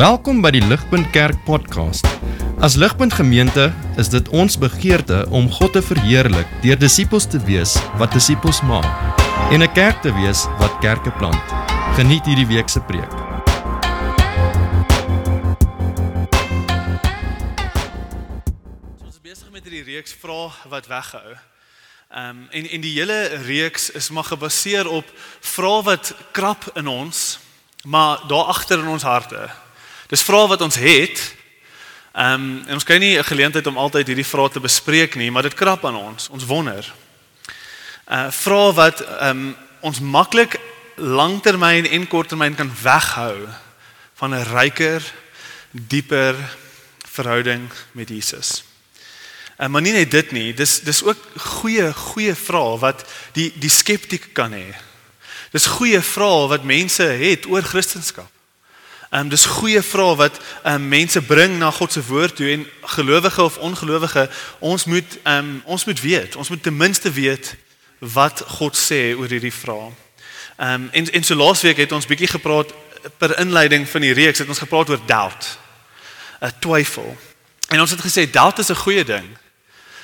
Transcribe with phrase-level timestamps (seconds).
[0.00, 2.06] Welkom by die Ligpunt Kerk podcast.
[2.64, 3.66] As Ligpunt Gemeente
[4.00, 8.88] is dit ons begeerte om God te verheerlik deur disippels te wees wat disippels maak
[9.52, 11.44] en 'n kerk te wees wat kerke plant.
[12.00, 13.12] Geniet hierdie week se preek.
[19.04, 21.36] Ons is besig met hierdie reeks vra wat weghou.
[22.08, 25.04] Ehm um, en en die hele reeks is maar gebaseer op
[25.40, 27.38] vrae wat krap in ons,
[27.84, 29.50] maar daar agter in ons harte.
[30.10, 31.20] Dis vrae wat ons het.
[32.12, 35.30] Ehm um, en ons kry nie 'n geleentheid om altyd hierdie vrae te bespreek nie,
[35.30, 36.28] maar dit krap aan ons.
[36.28, 36.92] Ons wonder.
[38.10, 40.58] Uh vrae wat ehm um, ons maklik
[40.96, 43.48] langtermyn en korttermyn kan weghou
[44.14, 45.12] van 'n ryker,
[45.70, 46.34] dieper
[47.06, 48.64] verhouding met Jesus.
[49.56, 53.70] En maar nie net dit nie, dis dis ook goeie goeie vrae wat die die
[53.70, 54.74] skeptiek kan hê.
[55.52, 58.28] Dis goeie vrae wat mense het oor Christendom.
[59.10, 62.50] Ehm um, dis goeie vrae wat ehm um, mense bring na God se woord toe
[62.50, 67.10] en gelowige of ongelowige, ons moet ehm um, ons moet weet, ons moet ten minste
[67.10, 67.56] weet
[67.98, 69.90] wat God sê oor hierdie vrae.
[70.56, 72.70] Ehm um, en en so laasweek het ons bietjie gepraat
[73.18, 75.58] per inleiding van die reeks het ons gepraat oor doubt.
[76.40, 77.16] 'n Twyfel.
[77.68, 79.26] En ons het gesê doubt is 'n goeie ding.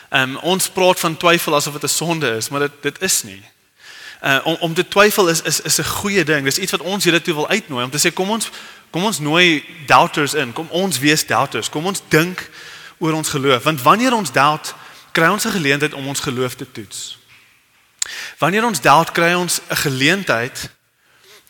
[0.09, 3.23] Ehm um, ons praat van twyfel asof dit 'n sonde is, maar dit dit is
[3.23, 3.43] nie.
[4.23, 6.45] Uh om om te twyfel is is is 'n goeie ding.
[6.45, 8.51] Dis iets wat ons julle toe wil uitnooi om te sê kom ons
[8.91, 10.53] kom ons nooi doubters in.
[10.53, 11.69] Kom ons wees doubters.
[11.69, 12.51] Kom ons dink
[12.99, 13.63] oor ons geloof.
[13.63, 14.75] Want wanneer ons doubt,
[15.13, 17.19] kry ons 'n geleentheid om ons geloof te toets.
[18.39, 20.71] Wanneer ons doubt, kry ons 'n geleentheid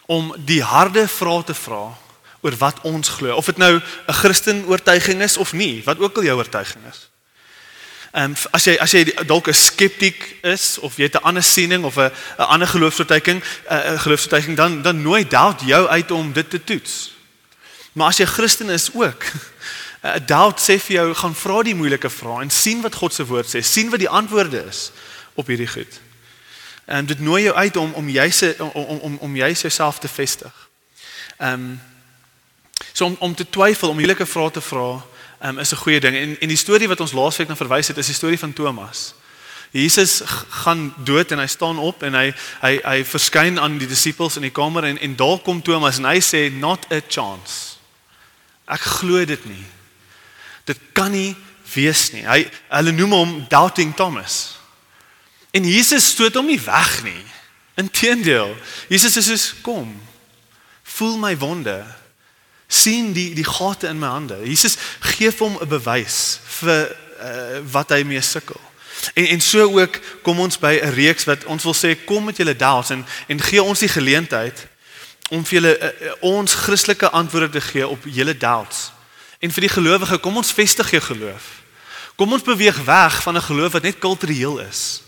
[0.06, 1.98] om die harde vrae te vra
[2.40, 3.34] oor wat ons glo.
[3.34, 7.05] Of dit nou 'n Christen oortuiging is of nie, wat ook al jou oortuiging is.
[8.16, 11.42] Ehm um, as jy as jy dalk 'n skeptiek is of jy het 'n ander
[11.42, 16.32] siening of 'n 'n ander geloofsvertuiging, 'n geloofsvertuiging dan dan nooi doubt jou uit om
[16.32, 17.12] dit te toets.
[17.92, 19.24] Maar as jy Christen is ook,
[20.02, 23.26] 'n doubt sê vir jou gaan vra die moeilike vrae en sien wat God se
[23.26, 24.90] woord sê, sien wat die antwoorde is
[25.34, 26.00] op hierdie goed.
[26.84, 29.98] En dit nooi jou uit om om jy se om om om, om jy jouself
[29.98, 30.68] te vestig.
[31.36, 31.80] Ehm um,
[32.92, 35.04] so om om te twyfel, om moeilike vrae te vra,
[35.42, 36.16] um, is 'n goeie ding.
[36.16, 39.14] En en die storie wat ons laasweek na verwys het, is die storie van Thomas.
[39.70, 44.36] Jesus gaan dood en hy staan op en hy hy hy verskyn aan die disippels
[44.36, 47.76] in die kamer en en daar kom Thomas en hy sê not a chance.
[48.66, 49.64] Ek glo dit nie.
[50.64, 51.36] Dit kan nie
[51.74, 52.24] wees nie.
[52.26, 54.58] Hy hulle noem hom doubting Thomas.
[55.50, 57.24] En Jesus stoot hom nie weg nie.
[57.76, 58.56] Inteendeel,
[58.88, 59.92] Jesus sê soos kom.
[60.82, 61.84] Voel my wonde
[62.66, 64.38] sien die die gate in my hande.
[64.44, 68.60] Jesus gee vir hom 'n bewys vir uh, wat hy mee sukkel.
[69.14, 72.36] En en so ook kom ons by 'n reeks wat ons wil sê kom met
[72.36, 74.66] julle doubts en en gee ons die geleentheid
[75.30, 78.92] om vir julle uh, ons Christelike antwoorde te gee op julle doubts.
[79.38, 81.62] En vir die gelowige, kom ons vestig jou geloof.
[82.16, 85.02] Kom ons beweeg weg van 'n geloof wat net kultureel is.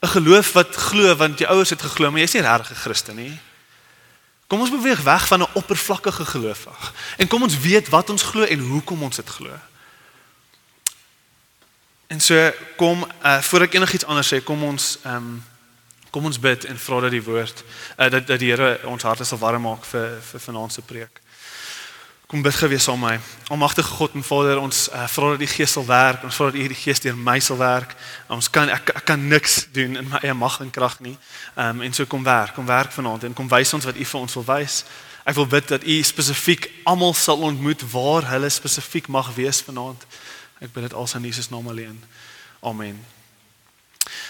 [0.00, 3.16] 'n Geloof wat glo want jou ouers het geglo, maar jy's nie regtig 'n Christen
[3.16, 3.38] nie.
[4.48, 6.92] Kom ons beweeg weg van 'n oppervlakkige geloof af.
[7.16, 9.52] En kom ons weet wat ons glo en hoekom ons dit glo.
[12.06, 15.44] En so kom uh voor ek enigiets anders sê, kom ons ehm um,
[16.10, 17.64] kom ons bid en vra dat die woord
[17.98, 21.20] uh dat dat die Here ons harte sal warm maak vir vir vanaand se preek.
[22.28, 23.20] Kom bid gewees saam met my.
[23.48, 26.26] Almagtige God en Vader, ons uh, vra dat die Gees sal werk.
[26.28, 27.94] Ons vra dat U die Gees deur my sal werk.
[28.28, 31.14] Ons kan ek, ek kan niks doen in my eie mag en krag nie.
[31.54, 34.04] Ehm um, en so kom werk, kom werk vanaand en kom wys ons wat U
[34.04, 34.82] vir ons wil wys.
[35.24, 40.04] Ek wil bid dat U spesifiek almal sal ontmoet waar hulle spesifiek mag wees vanaand.
[40.60, 41.96] Ek bid dit als in Jesus naam alleen.
[42.60, 42.98] Amen.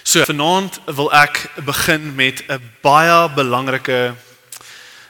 [0.07, 4.15] So vanaand wil ek begin met 'n baie belangrike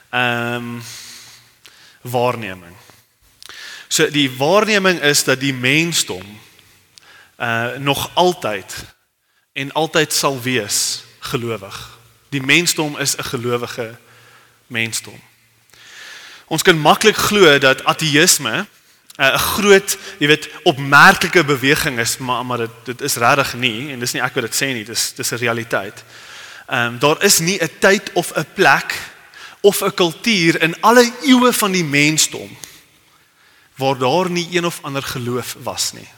[0.09, 0.81] ehm um,
[2.11, 2.75] waarneming.
[3.89, 6.41] So die waarneming is dat die mensdom
[7.39, 8.75] uh nog altyd
[9.53, 11.99] en altyd sal wees gelowig.
[12.29, 13.99] Die mensdom is 'n gelowige
[14.67, 15.21] mensdom.
[16.47, 18.67] Ons kan maklik glo dat ateïsme
[19.19, 23.93] uh, 'n groot, jy weet, opmerklike beweging is, maar maar dit dit is regtig nie
[23.93, 26.05] en dis nie ek wat dit sê nie, dis dis 'n realiteit.
[26.67, 28.95] Ehm um, daar is nie 'n tyd of 'n plek
[29.61, 32.57] of 'n kultuur in alle eeue van die mensdom
[33.79, 36.09] waar daar nie een of ander geloof was nie.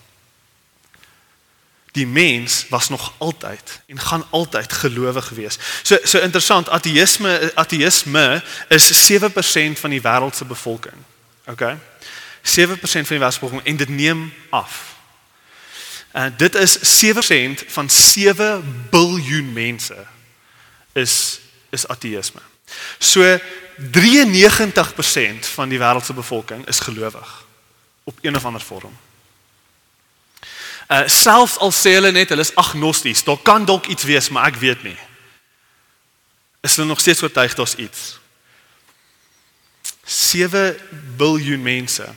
[1.93, 5.59] Die mens was nog altyd en gaan altyd gelowig wees.
[5.83, 10.95] So so interessant, ateïsme ateïsme is 7% van die wêreld se bevolking.
[11.47, 11.61] OK.
[11.61, 11.65] 7%
[12.43, 14.95] van die wêreldbevolking en dit neem af.
[16.11, 20.07] En uh, dit is 7% van 7 biljoen mense
[20.93, 21.41] is
[21.71, 22.41] is ateïsme.
[22.99, 23.39] So
[23.81, 27.45] 93% van die wêreld se bevolking is gelowig
[28.05, 28.97] op een of ander vorm.
[30.89, 34.47] Uh selfs al sê hulle net hulle is agnosties, daar kan dalk iets wees, maar
[34.51, 34.99] ek weet nie.
[36.61, 38.19] Is hulle nog steeds oortuig daar's iets?
[40.05, 40.77] 7
[41.17, 42.15] miljard mense.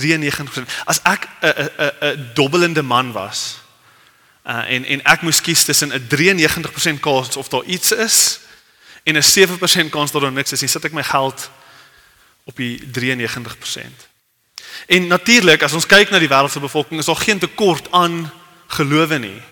[0.00, 0.68] 93%.
[0.84, 3.58] As ek 'n 'n 'n dobbelende man was,
[4.44, 8.40] uh en en ek moes kies tussen 'n 93% kans of daar iets is
[9.02, 11.50] en 'n 7% kans dat daar niks is, dan sit ek my geld
[12.44, 14.08] op die 93%.
[14.86, 18.32] En natuurlik, as ons kyk na die wêreld se bevolking, is daar geen tekort aan
[18.66, 19.42] gelowe nie.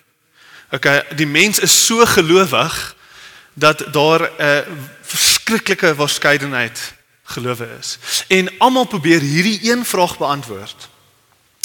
[0.71, 2.95] Okay, die mens is so gelowig
[3.53, 6.93] dat daar 'n verskriklike waarskynlikheid
[7.23, 7.97] gelowe is.
[8.27, 10.89] En almal probeer hierdie een vraag beantwoord.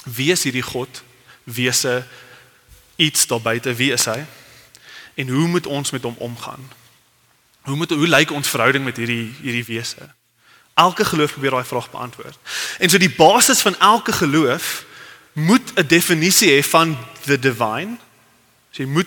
[0.04, 1.02] Wie is hierdie God?
[1.44, 2.06] Wese
[2.96, 4.25] iets daar buite, wie is hy?
[5.14, 6.72] En hoe moet ons met hom omgaan?
[7.64, 10.08] Hoe moet hoe lyk ons verhouding met hierdie hierdie wese?
[10.75, 12.38] Elke geloof probeer daai vraag beantwoord.
[12.78, 14.84] En so die basis van elke geloof
[15.32, 17.96] moet 'n definisie hê van the divine.
[18.70, 19.06] So jy moet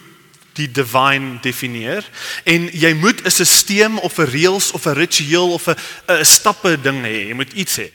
[0.54, 2.06] die divine definieer
[2.44, 5.76] en jy moet 'n stelsel of 'n reëls of 'n ritueel of 'n
[6.08, 7.28] 'n stappe ding hê.
[7.28, 7.92] Jy moet iets hê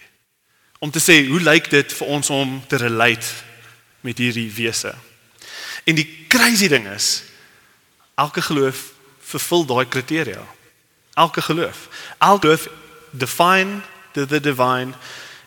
[0.79, 3.27] om te sê hoe lyk dit vir ons om te relate
[4.01, 4.95] met hierdie wese.
[5.85, 7.23] En die crazy ding is
[8.15, 8.92] elke geloof
[9.33, 10.45] vervul daai kriteria.
[11.15, 11.89] Elke geloof.
[12.19, 12.81] Elke geloof
[13.13, 13.81] define
[14.13, 14.93] the, the divine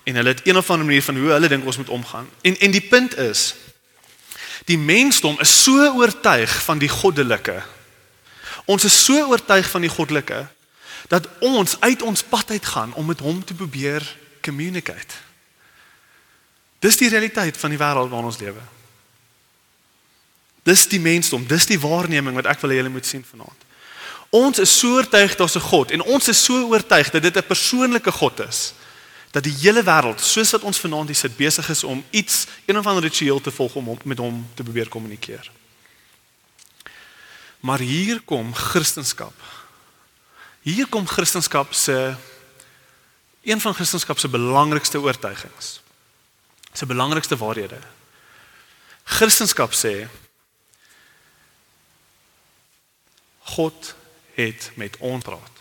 [0.03, 2.29] en hulle het een of ander manier van hoe hulle dink ons moet omgaan.
[2.41, 3.55] En en die punt is
[4.65, 7.63] die mensdom is so oortuig van die goddelike.
[8.65, 10.47] Ons is so oortuig van die goddelike
[11.07, 15.13] dat ons uit ons pad uit gaan om met hom te probeer communicate.
[16.79, 18.61] Dis die realiteit van die wêreld waarin ons lewe.
[20.65, 23.64] Dis die mensdom, dis die waarneming wat ek wil hê julle moet sien vanaand.
[24.35, 27.47] Ons is so oortuig daar's 'n God en ons is so oortuig dat dit 'n
[27.47, 28.73] persoonlike God is
[29.35, 32.77] dat die hele wêreld soos wat ons vanaand hier sit besig is om iets een
[32.77, 35.51] of ander ritueel te volg om met hom te probeer kommunikeer.
[37.59, 39.33] Maar hier kom Christendom.
[40.61, 42.15] Hier kom Christendom se
[43.43, 45.81] een van Christendom se belangrikste oortuigings.
[46.73, 47.79] Sy belangrikste waarhede.
[49.03, 50.07] Christendom sê
[53.57, 53.95] God
[54.35, 55.51] het met ons praat.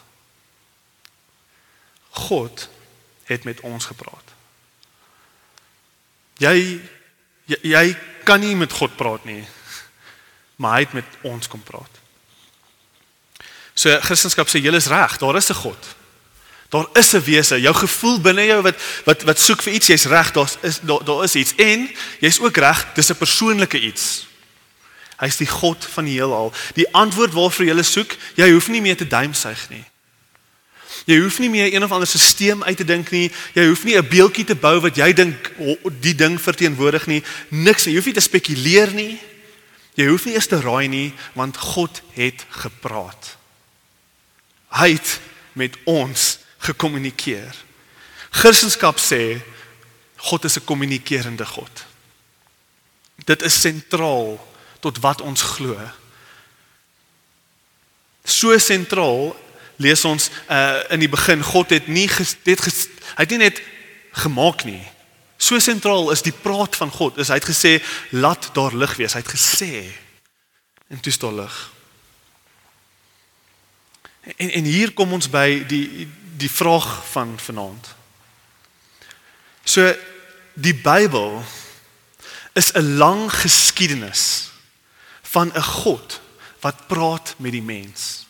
[2.10, 2.68] God
[3.24, 4.34] het met ons gepraat.
[6.42, 6.80] Jy
[7.44, 7.84] jy, jy
[8.24, 9.42] kan nie met God praat nie.
[10.56, 12.00] Maar hy het met ons kom praat.
[13.74, 15.82] So Christendom sê jy is reg, daar is 'n God.
[16.70, 20.04] Daar is 'n wese, jou gevoel binne jou wat wat wat soek vir iets, jy's
[20.04, 24.26] reg, daar is daar, daar is iets en jy's ook reg, dis 'n persoonlike iets.
[25.16, 26.52] Hy's die God van die heelal.
[26.74, 29.84] Die antwoord waarvoor jy soek, jy hoef nie meer te duimsuig nie.
[31.04, 33.30] Jy hoef nie meer een of ander stelsel uit te dink nie.
[33.54, 35.52] Jy hoef nie 'n beeldjie te bou wat jy dink
[36.00, 37.22] die ding verteenwoordig nie.
[37.50, 39.20] Niks, jy hoef nie te spekuleer nie.
[39.94, 43.36] Jy hoef nie eers te raai nie, want God het gepraat.
[44.68, 45.20] Hy het
[45.52, 47.54] met ons gekommunikeer.
[48.30, 49.40] Christendom sê
[50.16, 51.84] God is 'n kommunikerende God.
[53.24, 54.53] Dit is sentraal
[54.84, 55.76] tot wat ons glo.
[58.24, 59.32] So sentraal
[59.80, 62.86] lees ons uh in die begin God het nie ges, het ges,
[63.16, 63.62] hy het nie net
[64.24, 64.82] gemaak nie.
[65.40, 67.18] So sentraal is die praat van God.
[67.18, 67.78] Is hy het gesê
[68.12, 69.16] laat daar lig wees.
[69.16, 69.72] Hy het gesê
[70.92, 71.58] en toe is daar lig.
[74.36, 77.92] En en hier kom ons by die die vraag van vanaand.
[79.64, 79.92] So
[80.54, 81.42] die Bybel
[82.52, 84.53] is 'n lang geskiedenis
[85.34, 86.20] van 'n God
[86.60, 88.26] wat praat met die mens.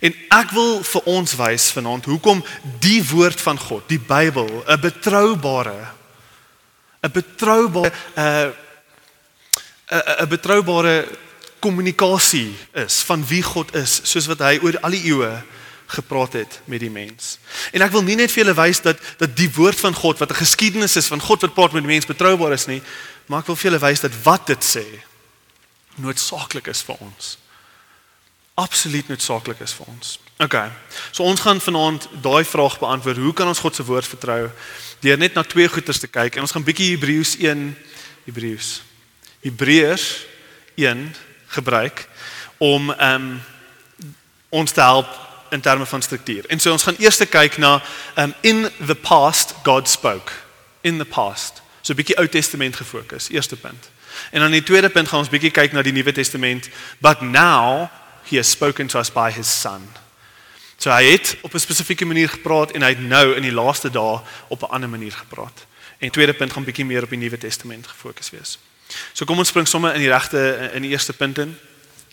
[0.00, 2.44] En ek wil vir ons wys vanaand hoekom
[2.82, 5.94] die woord van God, die Bybel, 'n betroubare
[7.02, 8.54] 'n betroubare 'n
[9.88, 11.08] 'n betroubare
[11.58, 15.42] kommunikasie is van wie God is, soos wat hy oor al die eeue
[15.88, 17.38] gepraat het met die mens.
[17.72, 20.30] En ek wil nie net vir julle wys dat dat die woord van God wat
[20.30, 22.82] 'n geskiedenis is van God wat praat met die mens betroubaar is nie,
[23.26, 24.84] maar ek wil vir julle wys dat wat dit sê
[25.98, 27.36] noodsaaklik is vir ons.
[28.58, 30.18] Absoluut noodsaaklik is vir ons.
[30.38, 30.56] OK.
[31.10, 33.16] So ons gaan vanaand daai vraag beantwoord.
[33.22, 34.50] Hoe kan ons God se woord vertrou?
[35.00, 37.64] Deur net na twee goeters te kyk en ons gaan bietjie Hebreërs 1
[38.26, 38.72] Hebreërs
[39.46, 40.08] Hebreërs
[40.74, 41.06] 1
[41.54, 42.08] gebruik
[42.58, 43.40] om ehm um,
[44.48, 45.10] ons te help
[45.50, 46.46] in terme van struktuur.
[46.46, 47.82] En so ons gaan eers kyk na
[48.16, 50.32] um in the past God spoke.
[50.80, 51.62] In the past.
[51.80, 53.90] So 'n bietjie Ou Testament gefokus, eerste punt.
[54.30, 56.68] En dan in die tweede punt gaan ons bietjie kyk na die Nuwe Testament,
[57.00, 57.88] but now
[58.30, 59.88] he has spoken to us by his son.
[60.78, 63.90] So hy het op 'n spesifieke manier gepraat en hy het nou in die laaste
[63.90, 65.66] dae op 'n ander manier gepraat.
[65.98, 68.58] En tweede punt gaan bietjie meer op die Nuwe Testament gefokus wees.
[69.12, 71.58] So kom ons spring sommer in die regte in die eerste punt in.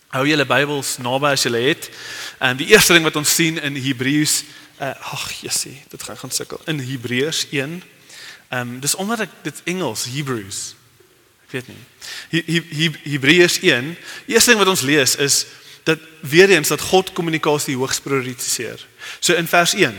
[0.08, 1.90] Hou julle Bybels naby as julle het.
[2.38, 4.42] En die eerste ding wat ons sien in Hebreërs
[4.80, 6.60] uh ag Jessie, dit gaan gaan sukkel.
[6.64, 7.82] In Hebreërs 1.
[8.48, 10.74] Ehm um, dis omdat ek dit Engels Hebrews.
[11.46, 11.78] Ek weet nie.
[12.32, 13.92] He, he, he, Hebreërs 1.
[14.26, 15.44] Die eerste ding wat ons lees is
[15.86, 18.82] dat weer eens dat God kommunikasie hoogs prioritiseer.
[19.22, 19.94] So in vers 1,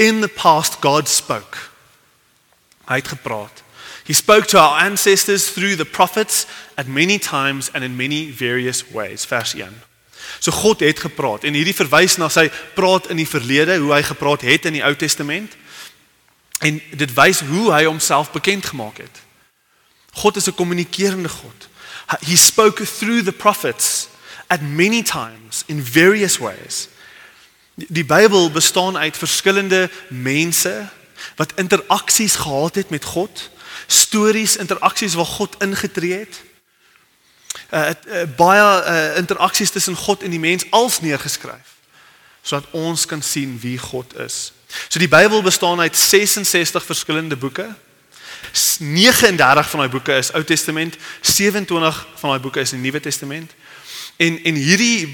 [0.00, 1.58] in the past God spoke.
[2.88, 3.62] Hy het gepraat.
[4.06, 8.84] He spoke to our ancestors through the prophets at many times and in many various
[8.92, 9.26] ways.
[9.26, 9.82] Vers 1.
[10.38, 14.02] So God het gepraat en hierdie verwys na sy praat in die verlede, hoe hy
[14.06, 15.52] gepraat het in die Ou Testament.
[16.64, 19.25] En dit wys hoe hy homself bekend gemaak het.
[20.16, 21.68] God is 'n kommunikerende God.
[22.20, 24.08] He spoke through the prophets
[24.46, 26.88] at many times in various ways.
[27.74, 30.88] Die, Bybel bestaan uit verskillende mense
[31.36, 33.50] wat interaksies gehad het met God,
[33.86, 36.42] stories, interaksies waar God ingetree het.
[37.70, 41.74] Uh, uh baie uh, interaksies tussen God en die mens als neergeskryf
[42.46, 44.52] sodat ons kan sien wie God is.
[44.88, 47.74] So die Bybel bestaan uit 66 verskillende boeke.
[48.78, 53.54] 39 van daai boeke is Ou Testament, 27 van daai boeke is die Nuwe Testament.
[54.16, 55.06] En en hierdie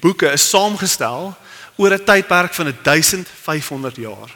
[0.00, 1.36] boeke is saamgestel
[1.76, 4.30] oor 'n tydperk van 1500 jaar.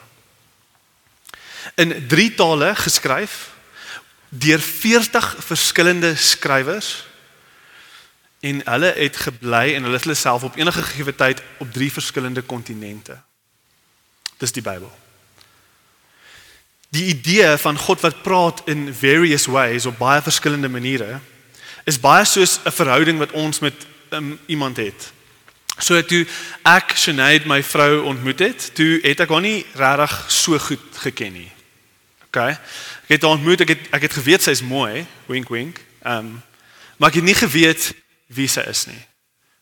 [1.75, 3.51] In drie tale geskryf
[4.29, 7.05] deur 40 verskillende skrywers
[8.41, 11.93] en hulle het gebly en hulle het hulle self op enige gegee tyd op drie
[11.93, 13.21] verskillende kontinente.
[14.37, 15.02] Dis die Bybel.
[16.93, 21.21] Die idee van God wat praat in various ways op baie verskillende maniere
[21.89, 23.75] is baie soos 'n verhouding wat ons met
[24.11, 25.13] um, iemand het.
[25.79, 26.27] So toe
[26.63, 31.33] ek Sinead my vrou ontmoet het, toe het ek haar nie regtig so goed geken
[31.33, 31.51] nie.
[32.29, 32.37] OK.
[32.37, 35.81] Ek het haar ontmoet, ek het ek het geweet sy's mooi, wink wink.
[36.05, 36.43] Ehm um,
[36.97, 37.95] maar ek het nie geweet
[38.27, 39.01] wie sy is nie.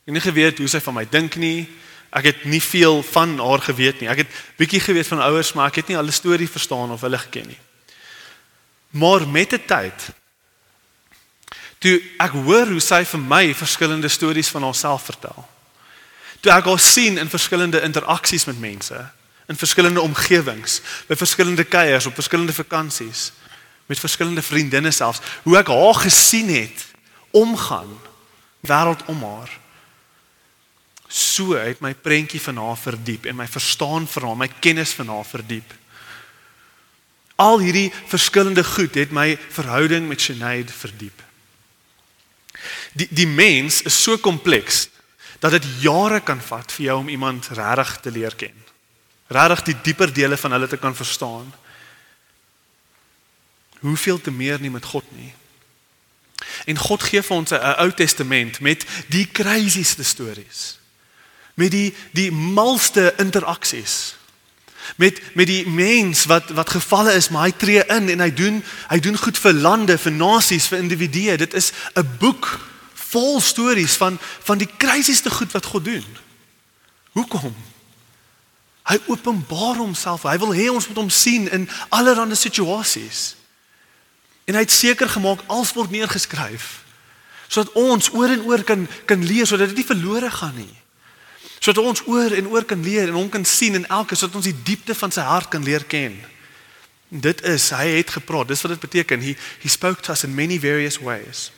[0.05, 1.69] Ek het nie geweet hoe sy van my dink nie.
[2.11, 4.09] Ek het nie veel van haar geweet nie.
[4.11, 7.19] Ek het bietjie geweet van ouers, maar ek het nie die storie verstaan of hulle
[7.19, 7.61] geken nie.
[8.91, 10.11] Maar met die tyd
[11.81, 15.47] Toe ek hoor hoe sy vir my verskillende stories van haarself vertel.
[16.45, 18.99] Toe ek haar sien in verskillende interaksies met mense,
[19.49, 23.31] in verskillende omgewings, by verskillende kuiers, op verskillende vakansies,
[23.89, 26.85] met verskillende vriendinne selfs, hoe ek haar gesien het
[27.33, 27.91] omgaan
[28.69, 29.57] wêreld om haar.
[31.11, 35.09] So het my prentjie van haar verdiep en my verstaan vir haar, my kennis van
[35.11, 35.75] haar verdiep.
[37.41, 41.23] Al hierdie verskillende goed het my verhouding met Sinead verdiep.
[42.93, 44.89] Die die mens is so kompleks
[45.41, 48.57] dat dit jare kan vat vir jou om iemand regtig te leer ken.
[49.33, 51.49] Regtig die dieper dele van hulle te kan verstaan.
[53.81, 55.33] Hoeveel te meer nie met God nie.
[56.71, 60.80] En God gee vir ons 'n Ou Testament met die crazieste stories.
[61.61, 64.17] Met die die malste interaksies.
[64.97, 68.63] Met met die mens wat wat gevalle is, maar hy tree in en hy doen
[68.89, 71.37] hy doen goed vir lande, vir nasies, vir individue.
[71.37, 72.49] Dit is 'n boek
[73.11, 76.07] vol stories van van die crazieste goed wat God doen.
[77.13, 77.55] Hoekom?
[78.83, 80.23] Hy openbaar homself.
[80.23, 83.37] Hy wil hê ons moet hom sien in allerlei situasies.
[84.45, 86.79] En hy het seker gemaak alles word neergeskryf
[87.51, 90.80] sodat ons oor en oor kan kan lees sodat dit nie verlore gaan nie.
[91.61, 94.49] Sodat ons oor en oor kan leer en hom kan sien in elke sodat ons
[94.49, 96.17] die diepte van sy hart kan leer ken.
[97.13, 98.49] Dit is hy het gepraat.
[98.49, 99.21] Dis wat dit beteken.
[99.21, 101.51] He he spoke to us in many various ways.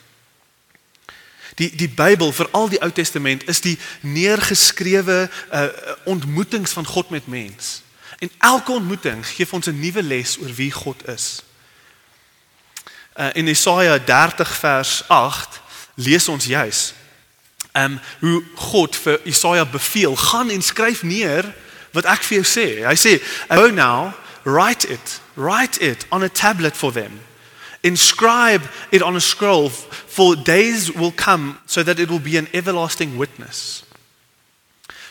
[1.54, 5.66] Die die Bybel, veral die Ou Testament, is die neergeskrewe uh,
[6.04, 7.82] ontmoetings van God met mens.
[8.18, 11.42] En elke ontmoeting gee ons 'n nuwe les oor wie God is.
[13.14, 15.60] Uh, in Jesaja 30 vers 8
[15.94, 16.94] lees ons juis
[17.72, 21.54] ehm um, hoe God vir Jesaja beveel, gaan en skryf neer
[21.92, 22.66] wat ek vir jou sê.
[22.84, 24.12] Hy sê, "Go now,
[24.44, 27.20] write it, write it on a tablet for them."
[27.80, 29.70] Inscribe it on a scroll,
[30.06, 33.82] for days will come so that it will be an everlasting witness.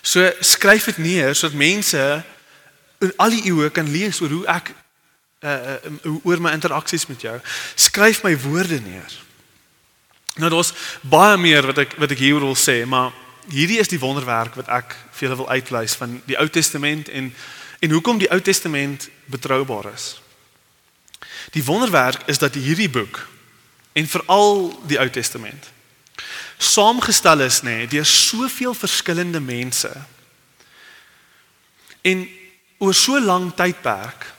[0.02, 2.24] So skryf dit neer sodat mense
[3.00, 4.72] in al die eeue kan lees oor hoe ek
[5.44, 5.76] uh,
[6.06, 7.36] uh oor my interaksies met jou.
[7.76, 9.20] Skryf my woorde neer.
[10.36, 13.12] Nou daar's baie meer wat ek wat ek hier wil sê, maar
[13.52, 17.34] hierdie is die wonderwerk wat ek vir julle wil uitwys van die Ou Testament en
[17.82, 20.22] en hoekom die Ou Testament betroubaar is.
[21.52, 23.28] Die wonderwerk is dat hierdie boek
[23.94, 25.72] en veral die Ou Testament
[26.62, 29.90] saamgestel is nê nee, deur soveel verskillende mense
[32.02, 32.26] En
[32.82, 34.30] oor so lank tydperk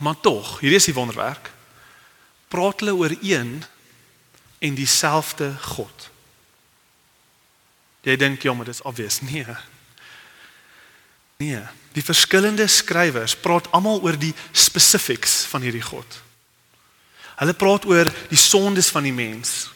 [0.00, 1.50] maar tog, hier is die wonderwerk.
[2.48, 3.58] Praat hulle oor een
[4.60, 6.08] en dieselfde God.
[8.04, 9.20] Jy dink ja, maar dit is obvious.
[9.30, 9.46] Nee.
[11.40, 11.60] Nee,
[11.96, 16.18] die verskillende skrywers praat almal oor die specifics van hierdie God.
[17.40, 19.70] Hulle praat oor die sondes van die mens,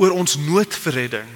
[0.00, 1.34] oor ons nood vir redding.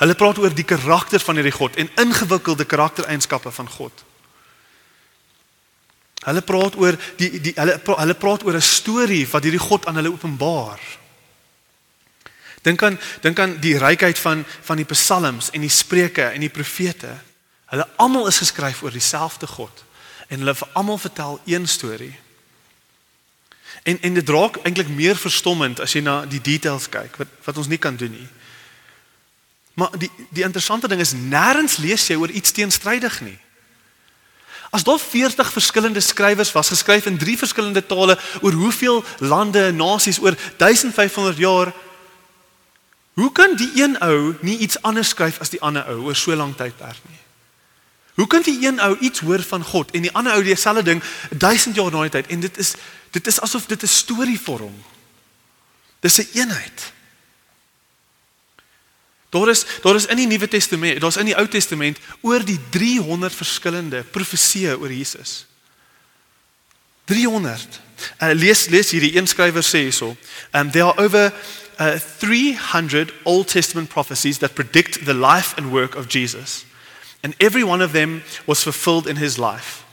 [0.00, 4.02] Hulle praat oor die karakter van hierdie God en ingewikkelde karaktereienskappe van God.
[6.26, 10.02] Hulle praat oor die die hulle hulle praat oor 'n storie wat hierdie God aan
[10.02, 10.80] hulle openbaar.
[12.66, 16.50] Dink aan dink aan die rykheid van van die psalms en die spreuke en die
[16.50, 17.12] profete.
[17.70, 19.84] Hulle almal is geskryf oor dieselfde God
[20.26, 22.14] en hulle vir almal vertel een storie.
[23.86, 27.62] En en dit raak eintlik meer verstommend as jy na die details kyk wat wat
[27.62, 28.28] ons nie kan doen nie.
[29.78, 33.38] Maar die die interessante ding is nêrens lees jy oor iets teenstrydig nie.
[34.74, 39.76] As daar 40 verskillende skrywers was geskryf in drie verskillende tale oor hoeveel lande en
[39.76, 41.74] nasies oor 1500 jaar
[43.16, 46.36] Hoe kan die een ou nie iets anders skryf as die ander ou oor so
[46.36, 47.22] lank tydperk nie?
[48.16, 51.00] Hoe kan die een ou iets hoor van God en die ander ou dieselfde ding
[51.30, 52.74] 1000 jaar na die tyd en dit is
[53.16, 54.76] dit is asof dit 'n storie vorm.
[56.00, 56.92] Dis 'n een eenheid.
[59.28, 62.60] Daar is daar is in die Nuwe Testament, daar's in die Ou Testament oor die
[62.70, 65.46] 300 verskillende profesieë oor Jesus.
[67.04, 67.80] 300.
[68.20, 70.16] Uh, lees lees hierdie een skrywer sê hierso.
[70.52, 71.32] Um there are over
[71.78, 76.64] uh, 300 Old Testament prophecies that predict the life and work of Jesus.
[77.22, 79.84] And every one of them was fulfilled in his life.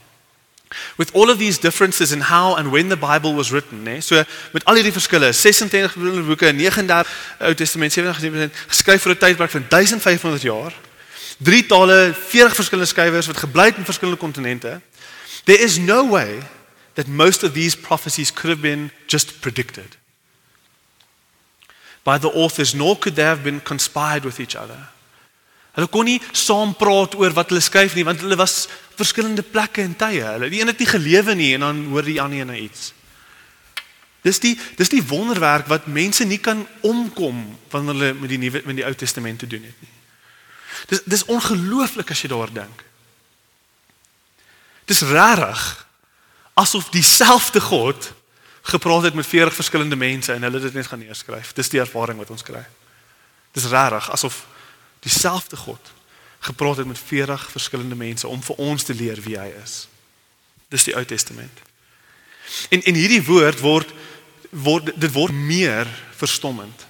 [0.96, 4.02] With all of these differences in how and when the Bible was written, né?
[4.02, 5.94] So met al hierdie verskille, 26
[6.26, 7.06] boeke, 39
[7.40, 10.74] Ou Testament, 27 geskryf vir 'n tydperk van 1500 jaar.
[11.38, 14.80] Drie tale, 40 verskillende skrywers wat gebly het in verskillende kontinente.
[15.44, 16.42] There is no way
[16.94, 19.98] that most of these prophecies could have been just predicted
[22.04, 24.78] by the authors nor could they have been conspired with each other.
[25.74, 29.82] Hulle kon nie saam praat oor wat hulle skryf nie want hulle was verskillende plekke
[29.82, 30.22] en tye.
[30.22, 32.92] Hulle die een het nie gelewe nie en dan hoor die ander een iets.
[34.24, 38.62] Dis die dis die wonderwerk wat mense nie kan omkom wanneer hulle met die nuwe
[38.64, 39.92] met die Ou Testament te doen het nie.
[40.92, 42.84] Dis dis ongelooflik as jy daaroor dink.
[44.88, 45.64] Dis rarig
[46.54, 48.12] asof dieselfde God
[48.64, 51.52] gepraat het met 40 verskillende mense en hulle dit net gaan neerskryf.
[51.52, 52.64] Dis die ervaring wat ons kry.
[53.52, 54.46] Dis rarig asof
[55.04, 55.92] dieselfde God
[56.44, 59.86] gepraat het met 40 verskillende mense om vir ons te leer wie hy is.
[60.68, 61.60] Dis die Ou Testament.
[62.68, 63.94] En en hierdie woord word
[64.50, 66.86] word dit word meer verstommend.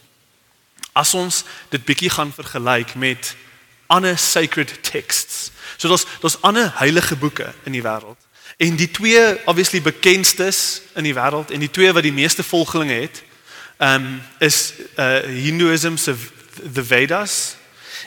[0.92, 3.34] As ons dit bietjie gaan vergelyk met
[3.86, 5.50] ander sacred texts.
[5.76, 8.23] So daar's daar's ander heilige boeke in die wêreld.
[8.56, 12.92] En die twee obviously bekendstes in die wêreld en die twee wat die meeste volgelinge
[12.92, 13.22] het,
[13.76, 16.14] ehm um, is uh Hinduism se
[16.72, 17.56] the Vedas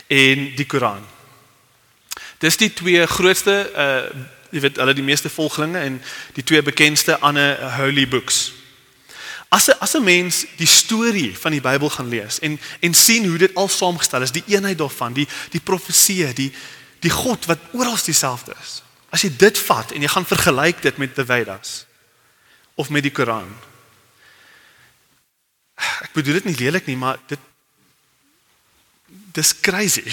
[0.08, 1.06] en die Koran.
[2.38, 5.98] Dis die twee grootste uh jy weet hulle die meeste volgelinge en
[6.34, 8.54] die twee bekendste ander holy books.
[9.50, 13.28] As 'n as 'n mens die storie van die Bybel gaan lees en en sien
[13.28, 16.52] hoe dit al saamgestel is, die eenheid daarvan, die die profeseë, die
[17.00, 18.82] die God wat oral dieselfde is.
[19.10, 21.86] As jy dit vat en jy gaan vergelyk dit met die Vedas
[22.76, 23.50] of met die Koran.
[25.78, 27.40] Ek bedoel dit nie lelik nie, maar dit
[29.38, 30.06] dis crazy.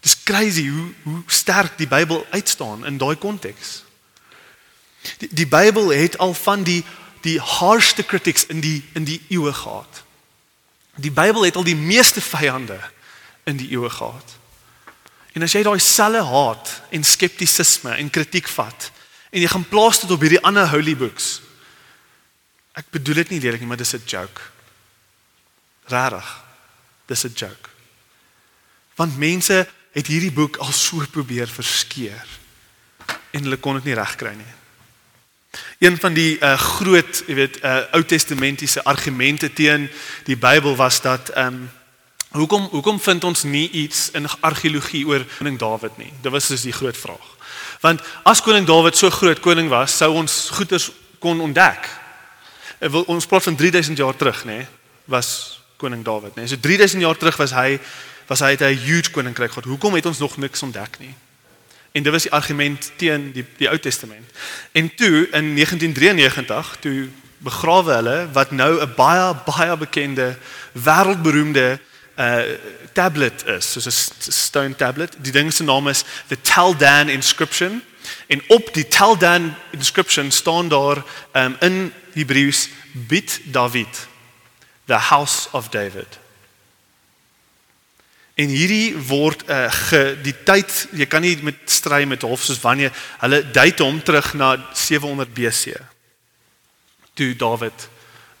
[0.00, 3.82] Dis crazy hoe hoe sterk die Bybel uitstaan in daai konteks.
[5.18, 6.84] Die, die Bybel het al van die
[7.20, 10.04] die harshste critics in die in die eeue gehad.
[10.94, 12.78] Die Bybel het al die meeste vyande
[13.44, 14.36] in die eeue gehad.
[15.38, 18.88] En as jy daai selfe haat en skeptisisme en kritiek vat
[19.30, 21.36] en jy gaan plaas dit op hierdie ander holy books.
[22.74, 24.40] Ek bedoel dit nie lelik nie, maar dis 'n joke.
[25.86, 26.26] Rarig.
[27.06, 27.70] Dis 'n joke.
[28.96, 32.26] Want mense het hierdie boek al so probeer verskeur
[33.30, 34.54] en hulle kon dit nie regkry nie.
[35.78, 39.90] Een van die uh, groot, jy weet, uh, Ou Testamentiese argumente teen
[40.24, 41.70] die Bybel was dat ehm um,
[42.36, 46.12] hoekom hoekom vind ons nie iets in argeologie oor koning Dawid nie?
[46.22, 47.36] Dit was dus die groot vraag.
[47.80, 51.88] Want as koning Dawid so groot koning was, sou ons goeders kon ontdek.
[52.80, 54.66] Uh, ons praat van 3000 jaar terug, nê,
[55.04, 56.46] was koning Dawid, nê.
[56.46, 57.78] So 3000 jaar terug was hy
[58.28, 59.64] was hy 'n huge koninkryk gehad.
[59.64, 61.14] Hoekom het ons nog niks ontdek nie?
[61.92, 64.26] En dit was die argument teen die die Ou Testament.
[64.72, 70.36] En toe in 1993, toe begrawe hulle wat nou 'n baie baie bekende
[70.72, 71.80] wêreldberoemde
[72.18, 72.42] uh
[72.92, 75.16] tablet is, soos 'n stone tablet.
[75.18, 77.82] Die ding se naam is the Taldan inscription.
[78.26, 84.06] En op die Taldan inscription staan daar um in Hebreëus Bit David,
[84.84, 86.18] the house of David.
[88.34, 92.60] En hierdie word uh, ge die tyd, jy kan nie met stry met hof soos
[92.62, 95.74] wanneer hulle date hom terug na 700 BC.
[97.14, 97.88] Toe Dawid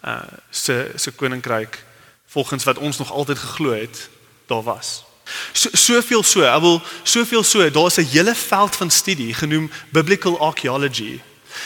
[0.06, 1.82] uh se se koninkryk
[2.28, 4.08] volgens wat ons nog altyd geglo het,
[4.46, 5.04] daar was.
[5.52, 10.38] So soveel so, ek wil soveel so, daar's 'n hele veld van studie genoem biblical
[10.40, 11.20] archaeology.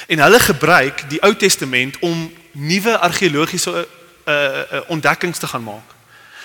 [0.06, 3.88] En hulle gebruik die Ou Testament om nuwe argeologiese
[4.24, 5.88] uh, uh, ontdekkings te gaan maak.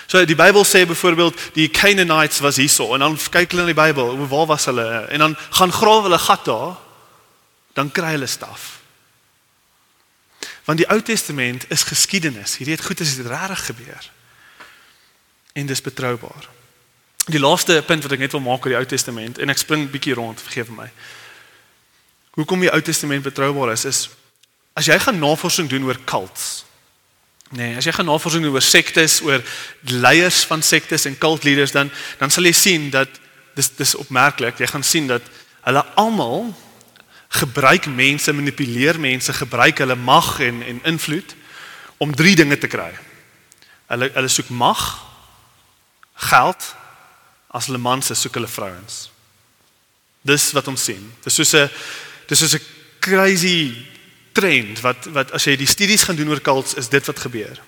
[0.06, 3.82] So die Bybel sê byvoorbeeld die Canaanites was hierso en dan kyk hulle in die
[3.82, 5.04] Bybel, waar was hulle?
[5.12, 6.76] En dan gaan grawe hulle gat daar.
[7.72, 8.77] Dan kry hulle staf.
[10.68, 12.58] Want die Ou Testament is geskiedenis.
[12.60, 14.10] Hierdie het goed as dit regtig gebeur.
[15.56, 16.48] En dis betroubaar.
[17.32, 19.88] Die laaste punt wat ek net wil maak oor die Ou Testament en ek spring
[19.88, 20.90] bietjie rond, vergeef my.
[22.36, 24.06] Hoekom die Ou Testament betroubaar is is
[24.78, 26.68] as jy gaan navorsing doen oor cults,
[27.56, 29.40] Nee, as jy gaan navorsing doen oor sektes, oor
[29.88, 31.88] leiers van sektes en cult leaders dan
[32.20, 33.08] dan sal jy sien dat
[33.56, 34.60] dis dis opmerklik.
[34.60, 35.24] Jy gaan sien dat
[35.64, 36.50] hulle almal
[37.28, 41.34] gebruik mense, manipuleer mense, gebruik hulle mag en en invloed
[41.96, 42.92] om drie dinge te kry.
[43.86, 44.82] Hulle hulle soek mag,
[46.14, 46.74] geld,
[47.48, 49.08] as hulle mans is, soek hulle vrouens.
[50.20, 51.04] Dis wat ons sien.
[51.24, 51.70] Dis soos 'n
[52.28, 52.64] dis soos 'n
[53.00, 53.86] crazy
[54.32, 57.60] trend wat wat as jy die studies gaan doen oor cults is dit wat gebeur.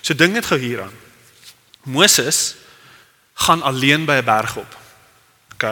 [0.00, 0.94] So dink net gou hieraan.
[1.82, 2.54] Moses
[3.34, 4.76] gaan alleen by 'n berg op.
[5.52, 5.64] OK.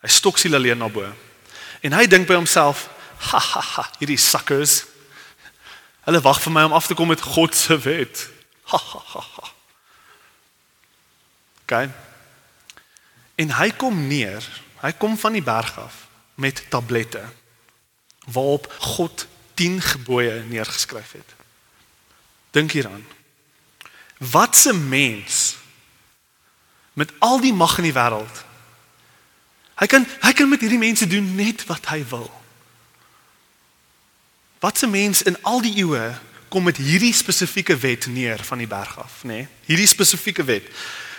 [0.00, 1.04] Hy stok siel alleen na bo.
[1.80, 2.88] En hy dink by homself,
[3.30, 4.84] ha ha ha, hierdie suckers.
[6.04, 8.28] Hulle wag vir my om af te kom met God se wet.
[8.72, 9.24] Ha ha ha.
[9.36, 9.50] ha.
[11.64, 11.74] OK.
[13.40, 14.44] En hy kom neer.
[14.80, 16.06] Hy kom van die berg af
[16.40, 17.20] met tablette
[18.30, 21.34] waarop God 10 gebooie neergeskryf het.
[22.50, 23.04] Dink hieraan.
[24.18, 25.56] Wat 'n mens
[26.92, 28.44] met al die mag in die wêreld.
[29.80, 32.28] Hy kan hy kan met hierdie mense doen net wat hy wil.
[34.60, 36.14] Wat 'n mens in al die eeue
[36.48, 39.26] kom met hierdie spesifieke wet neer van die berg af, nê?
[39.28, 39.48] Nee?
[39.64, 40.64] Hierdie spesifieke wet.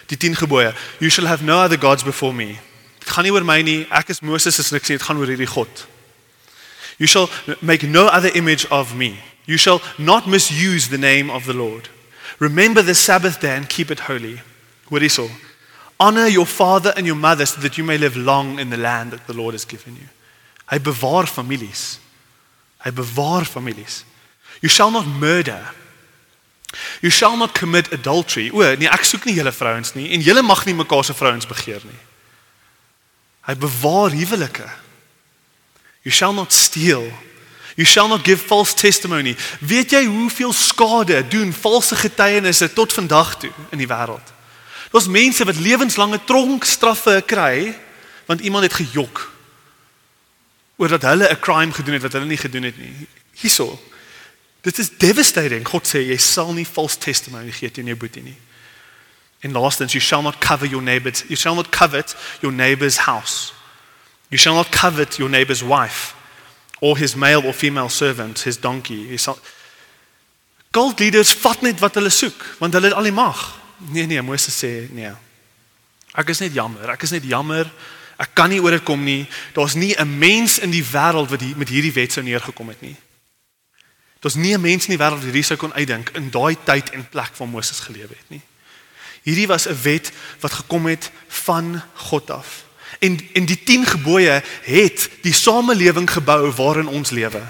[0.06, 0.74] Die 10 gebooie.
[1.00, 2.58] You shall have no other gods before me.
[3.00, 3.88] Dit gaan nie oor my nie.
[3.90, 4.98] Ek is Moses, is niks nie.
[4.98, 5.88] Dit gaan oor hierdie God.
[6.98, 9.18] You shall make no other image of me.
[9.46, 11.90] You shall not misuse the name of the Lord.
[12.38, 14.42] Remember the Sabbath day and keep it holy.
[14.92, 15.32] Is all?
[16.02, 19.12] Honor your father and your mother so that you may live long in the land
[19.12, 20.10] that the Lord has given you.
[20.66, 22.00] Hy bewaar families.
[22.80, 24.04] Hy bewaar families.
[24.62, 25.62] You shall not murder.
[27.04, 28.50] You shall not commit adultery.
[28.50, 31.46] O, nee, ek soek nie julle vrouens nie en julle mag nie mekaar se vrouens
[31.46, 32.02] begeer nie.
[33.46, 34.66] Hy bewaar huwelike.
[36.02, 37.06] You shall not steal.
[37.78, 39.36] You shall not give false testimony.
[39.62, 44.34] Weet jy hoeveel skade doen valse getuienisse tot vandag toe in die wêreld?
[44.92, 47.80] Daar's mense wat lewenslange tronkstraffe kry
[48.26, 49.32] want iemand het gejok
[50.76, 53.08] oor dat hulle 'n crime gedoen het wat hulle nie gedoen het nie.
[53.34, 53.82] Hierso.
[54.62, 55.68] Dit is devastating.
[55.68, 58.38] God sê jy sal nie false testimony gee teen jou boetie nie.
[59.40, 63.54] En laastens, you shall not cover your neighbor's you shall not covet your neighbor's house.
[64.30, 66.14] You shall not covet your neighbor's wife
[66.80, 69.08] or his male or female servant, his donkey.
[69.08, 69.28] His
[70.72, 73.61] Gold leaders vat net wat hulle soek want hulle het al die mag.
[73.90, 75.12] Nee nee, Moses sê nee.
[76.14, 76.90] Ek is net jammer.
[76.90, 77.72] Ek is net jammer.
[78.22, 79.26] Ek kan nie oor dit kom nie.
[79.56, 82.82] Daar's nie 'n mens in die wêreld wat hier met hierdie wet sou neergekom het
[82.82, 82.96] nie.
[84.20, 86.90] Daar's nie 'n mens in die wêreld wat hierdie sou kon uitdink in daai tyd
[86.90, 88.42] en plek waar Moses geleef het nie.
[89.24, 92.66] Hierdie was 'n wet wat gekom het van God af.
[93.00, 97.42] En en die 10 gebooie het die samelewing gebou waarin ons lewe.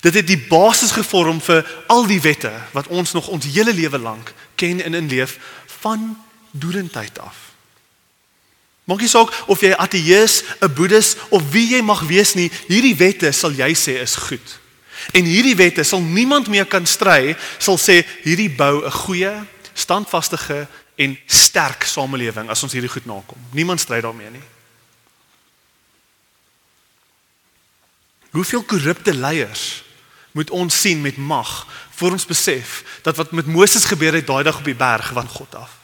[0.00, 3.98] Dit het die basis gevorm vir al die wette wat ons nog ons hele lewe
[3.98, 5.38] lank ken en inleef
[5.80, 6.16] van
[6.50, 7.36] doelentyd af.
[8.84, 12.96] Maak nie saak of jy ateïs, 'n boeddhis of wie jy mag wees nie, hierdie
[12.96, 14.58] wette sal jy sê is goed.
[15.12, 20.66] En hierdie wette sal niemand meer kan stry, sal sê hierdie bou 'n goeie, standvaste
[20.96, 23.38] en sterk samelewing as ons hierdie goed nakom.
[23.52, 24.42] Niemand stry daarmee nie.
[28.30, 29.82] Hoeveel korrupte leiers
[30.32, 34.44] moet ons sien met mag voor ons besef dat wat met Moses gebeur het daai
[34.44, 35.76] dag op die berg van God af.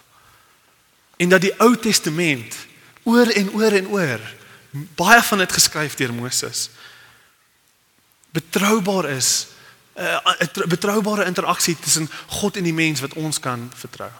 [1.17, 2.55] En dat die Ou Testament
[3.03, 4.21] oor en oor en oor
[4.71, 6.71] baie van dit geskryf deur Moses
[8.31, 9.47] betroubaar is
[9.97, 14.11] 'n uh, betroubare interaksie tussen God en die mens wat ons kan vertrou.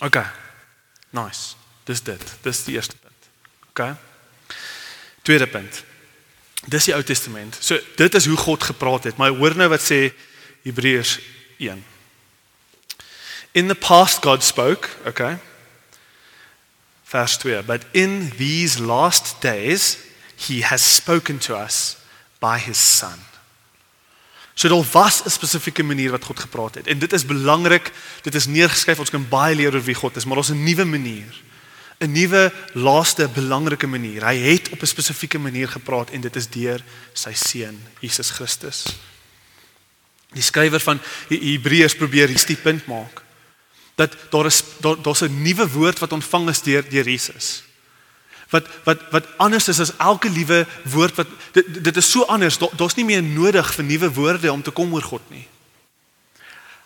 [0.00, 0.26] OK.
[1.10, 1.54] Nice.
[1.84, 2.22] Dis dit.
[2.40, 3.22] Dis die eerste punt.
[3.68, 3.96] OK.
[5.22, 5.84] Tweede punt.
[6.68, 7.56] Dis die Ou Testament.
[7.60, 9.16] So dit is hoe God gepraat het.
[9.16, 10.10] Maar hoor nou wat sê
[10.66, 11.18] Hebreërs
[11.58, 11.84] 1.
[13.56, 15.38] In the past God spoke, okay?
[17.08, 17.62] Vers 2.
[17.62, 19.96] But in these last days
[20.36, 21.96] he has spoken to us
[22.38, 23.16] by his son.
[24.54, 26.86] So daar was 'n spesifieke manier wat God gepraat het.
[26.86, 27.92] En dit is belangrik.
[28.22, 28.98] Dit is neergeskryf.
[28.98, 31.42] Ons kan baie leer oor wie God is, maar ons 'n nuwe manier.
[31.98, 34.24] 'n Nuwe laaste belangrike manier.
[34.24, 36.82] Hy het op 'n spesifieke manier gepraat en dit is deur
[37.12, 38.84] sy seun Jesus Christus.
[40.32, 43.22] Die skrywer van Hebreërs probeer hierdie punt maak
[43.94, 47.62] dat daar is daar daar's 'n nuwe woord wat ontvang is deur deur Jesus
[48.48, 52.58] wat wat wat anders is as elke liewe woord wat dit, dit is so anders
[52.58, 55.44] daar's nie meer nodig vir nuwe woorde om te kom oor God nie.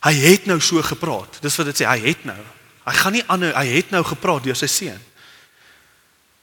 [0.02, 1.38] Hy het nou so gepraat.
[1.40, 2.40] Dis wat dit sê, hy het nou.
[2.84, 5.00] Hy gaan nie aanhou, hy het nou gepraat deur sy seun.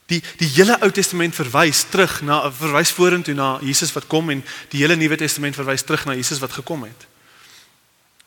[0.09, 4.41] Die die hele Ou Testament verwys terug na verwys vorentoe na Jesus wat kom en
[4.71, 7.05] die hele Nuwe Testament verwys terug na Jesus wat gekom het.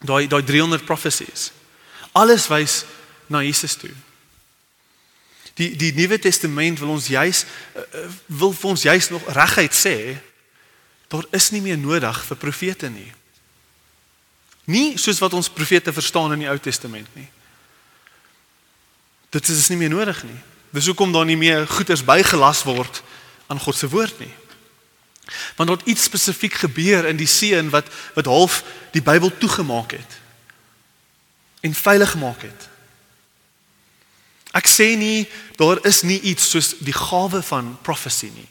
[0.02, 1.50] Daai daai 300 prophecies.
[2.12, 2.84] Alles wys
[3.26, 3.90] na Jesus toe.
[5.58, 7.44] Die die Nuwe Testament wil ons juis
[7.74, 9.96] uh, wil vir ons juis nog reguit sê
[11.12, 13.10] daar is nie meer nodig vir profete nie.
[14.70, 17.26] Nie soos wat ons profete verstaan in die Ou Testament nie.
[19.32, 20.38] Dit is nie meer nodig nie.
[20.76, 23.02] Dis hoekom daar nie meer goeders bygelas word
[23.48, 24.32] aan God se woord nie.
[25.56, 29.96] Want daar het iets spesifiek gebeur in die seën wat wat half die Bybel toegemaak
[29.96, 30.18] het
[31.62, 32.68] en veilig gemaak het.
[34.52, 38.48] Ek sê nie daar is nie iets soos die gawe van prophecy nie.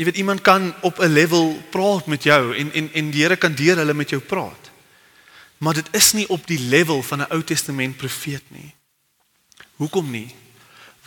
[0.00, 3.36] Jy weet iemand kan op 'n level praat met jou en en en die Here
[3.36, 4.70] kan deur hulle met jou praat.
[5.58, 8.74] Maar dit is nie op die level van 'n Ou Testament profeet nie.
[9.80, 10.28] Hoekom nie?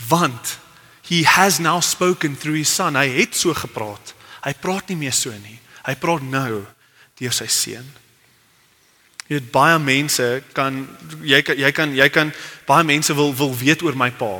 [0.09, 0.57] Want
[1.05, 2.97] he has now spoken through his son.
[2.97, 4.15] Hy het so gepraat.
[4.43, 5.59] Hy praat nie meer so nie.
[5.85, 6.63] Hy praat nou
[7.19, 7.85] deur sy seun.
[9.27, 10.81] Jy weet baie mense kan
[11.23, 12.33] jy kan jy kan jy kan
[12.67, 14.33] baie mense wil wil weet oor my pa.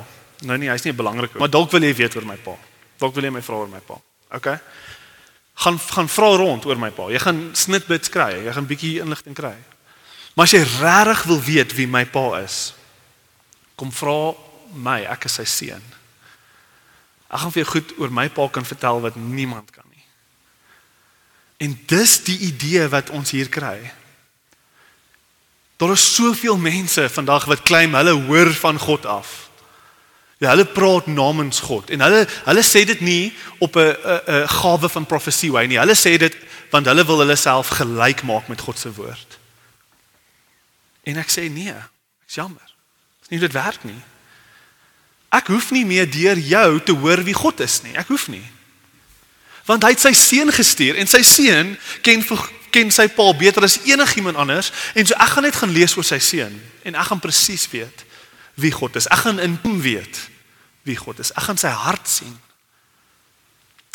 [0.44, 2.58] Nou nie, hy's nie belangrik nie, maar dalk wil jy weet oor my pa.
[3.00, 3.96] Dalk wil jy my vra oor my pa.
[4.36, 4.50] OK?
[5.64, 7.08] Gaan gaan vra rond oor my pa.
[7.14, 8.32] Jy gaan snitbits kry.
[8.44, 9.56] Jy gaan bietjie inligting kry.
[10.34, 12.74] Maar as jy regtig wil weet wie my pa is,
[13.76, 14.34] kom vra
[14.74, 15.84] my, ek is sy seun.
[17.34, 20.06] Ek gaan vir jou goed oor my pa kan vertel wat niemand kan nie.
[21.66, 23.78] En dis die idee wat ons hier kry.
[25.82, 29.40] Daar is soveel mense vandag wat claim hulle hoor van God af.
[30.38, 33.34] Ja, hulle praat namens God en hulle hulle sê dit nie
[33.64, 33.96] op 'n
[34.28, 35.80] 'n gawe van profesie wy nie.
[35.80, 36.36] Hulle sê dit
[36.70, 39.40] want hulle wil hulle self gelyk maak met God se woord.
[41.04, 41.76] En ek sê nee,
[42.26, 42.73] ek's jammer.
[43.24, 44.00] Dis nie dit werk nie.
[45.34, 47.96] Ek hoef nie meer deur jou te hoor wie God is nie.
[47.98, 48.44] Ek hoef nie.
[49.66, 51.74] Want hy het sy seun gestuur en sy seun
[52.06, 52.26] ken
[52.74, 56.08] ken sy pa beter as enigiemand anders en so ek gaan net gaan lees oor
[56.08, 58.02] sy seun en ek gaan presies weet
[58.58, 59.08] wie God is.
[59.14, 60.20] Ek gaan intiem weet
[60.90, 61.32] wie God is.
[61.38, 62.34] Ek gaan sy hart sien.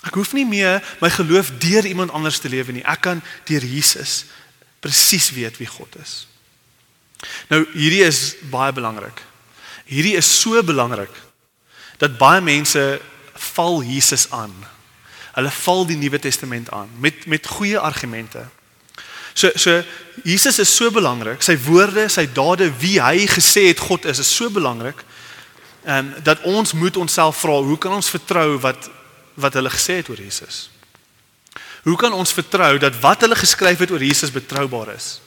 [0.07, 2.87] Ek hoef nie meer my geloof deur iemand anders te lewe nie.
[2.87, 4.25] Ek kan deur Jesus
[4.83, 6.28] presies weet wie God is.
[7.49, 9.23] Nou hierdie is baie belangrik.
[9.89, 11.13] Hierdie is so belangrik
[11.99, 13.01] dat baie mense
[13.55, 14.55] val Jesus aan.
[15.35, 18.47] Hulle val die Nuwe Testament aan met met goeie argumente.
[19.35, 19.83] So so
[20.25, 21.43] Jesus is so belangrik.
[21.43, 25.05] Sy woorde, sy dade, wie hy gesê het God is, is so belangrik.
[25.85, 28.91] Ehm um, dat ons moet onsself vra, hoe kan ons vertrou wat
[29.39, 30.69] wat hulle gesê het oor Jesus?
[31.87, 35.21] Hoe kan ons vertrou dat wat hulle geskryf het oor Jesus betroubaar is?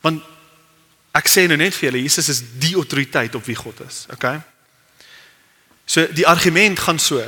[0.00, 0.22] Want
[1.16, 4.38] ek sê nou net vir julle, Jesus is die autoriteit op wie God is, okay?
[5.86, 7.22] So die argument gaan so.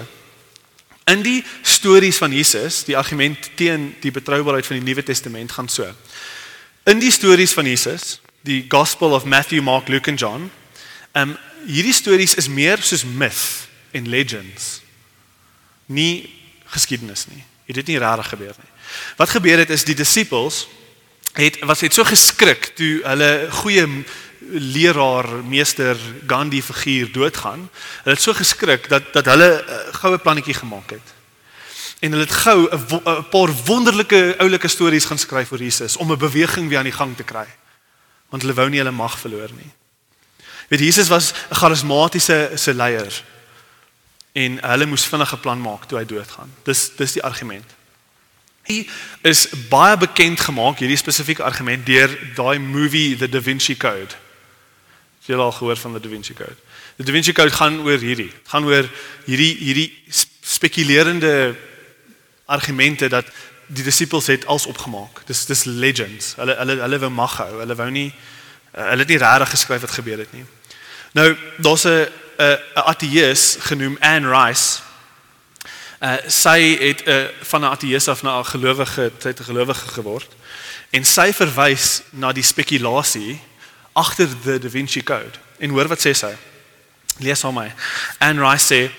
[1.08, 5.70] In die stories van Jesus, die argument teen die betroubaarheid van die Nuwe Testament gaan
[5.72, 5.86] so.
[6.84, 10.50] In die stories van Jesus, die Gospel of Matthew, Mark, Luke en John,
[11.12, 11.36] ehm um,
[11.68, 14.80] hierdie stories is meer soos myth en legends.
[15.86, 16.30] Nie
[16.70, 17.42] geskiedenis nie.
[17.66, 18.70] Dit het nie regtig gebeur nie.
[19.16, 20.66] Wat gebeur het is die disippels
[21.32, 24.04] het was het so geskrik toe hulle goeie
[24.50, 27.70] leraar meester Gandhi figuur doodgaan.
[28.02, 31.14] Hulle het so geskrik dat dat hulle 'n uh, goue plannetjie gemaak het.
[31.98, 36.18] En hulle het gou 'n paar wonderlike oulike stories gaan skryf oor Jesus om 'n
[36.18, 37.46] beweging weer aan die gang te kry.
[38.28, 39.72] Want hulle wou nie hulle mag verloor nie.
[40.68, 43.22] Weet Jesus was 'n charismatiese se leier.
[44.32, 46.54] En hulle moes vinnig 'n plan maak toe hy doodgaan.
[46.62, 47.77] Dis dis die argument.
[48.68, 48.86] Hy
[49.22, 54.14] is baie bekend gemaak hierdie spesifieke argument deur daai movie The Da Vinci Code
[55.28, 56.56] Jy het al gehoor van die Da Vinci Code.
[56.96, 58.30] Die Da Vinci Code gaan oor hierdie.
[58.48, 58.88] Gaan oor
[59.26, 59.90] hierdie hierdie
[60.40, 61.56] spekulerende
[62.48, 63.28] argumente dat
[63.66, 65.20] die disippels het als opgemaak.
[65.28, 66.32] Dis dis legends.
[66.40, 67.58] Hulle hulle hulle wou mag hou.
[67.60, 68.08] Hulle wou nie
[68.72, 70.46] hulle het nie regtig geskryf wat gebeur het nie.
[71.12, 72.08] Nou, daar's 'n
[72.40, 74.80] 'n ateïs genoem Anne Rice.
[75.98, 79.44] Uh sy het 'n uh, van 'n ateïs af na 'n gelowige, sy het 'n
[79.44, 80.30] gelowige geword.
[80.90, 83.40] En sy verwys na die spekulasie
[83.92, 85.38] agter die Da Vinci Code.
[85.58, 86.36] En hoor wat sê sy?
[87.18, 87.72] Lees hom my.
[88.18, 88.90] Anne Rice sê,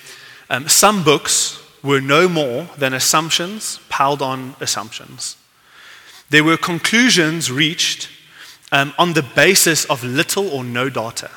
[0.47, 5.37] um, some books were no more than assumptions piled on assumptions.
[6.29, 8.09] There were conclusions reached
[8.71, 11.29] um, on the basis of little or no data.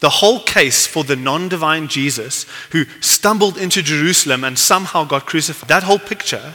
[0.00, 5.26] The whole case for the non divine Jesus who stumbled into Jerusalem and somehow got
[5.26, 6.54] crucified, that whole picture,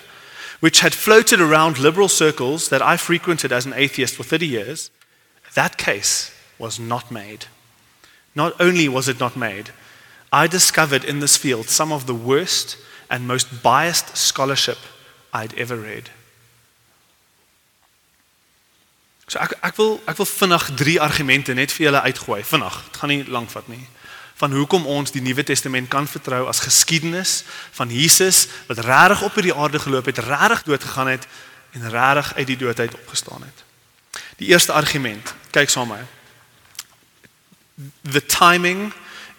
[0.59, 4.91] which had floated around liberal circles that I frequented as an atheist for 30 years,
[5.55, 7.45] that case was not made.
[8.35, 9.71] Not only was it not made,
[10.31, 12.77] I discovered in this field some of the worst
[13.09, 14.77] and most biased scholarship
[15.33, 16.09] I'd ever read.
[19.31, 22.79] So ek ek wil ek wil vinnig drie argumente net vir julle uitgooi vinnig.
[22.89, 23.85] Dit gaan nie lank vat nie.
[24.41, 27.43] Van hoekom ons die Nuwe Testament kan vertrou as geskiedenis
[27.77, 31.27] van Jesus wat regtig op hierdie aarde geloop het, regtig dood gegaan het
[31.77, 33.63] en regtig uit die dood uit opgestaan het.
[34.41, 36.09] Die eerste argument, kyk saam met my.
[38.11, 38.91] The timing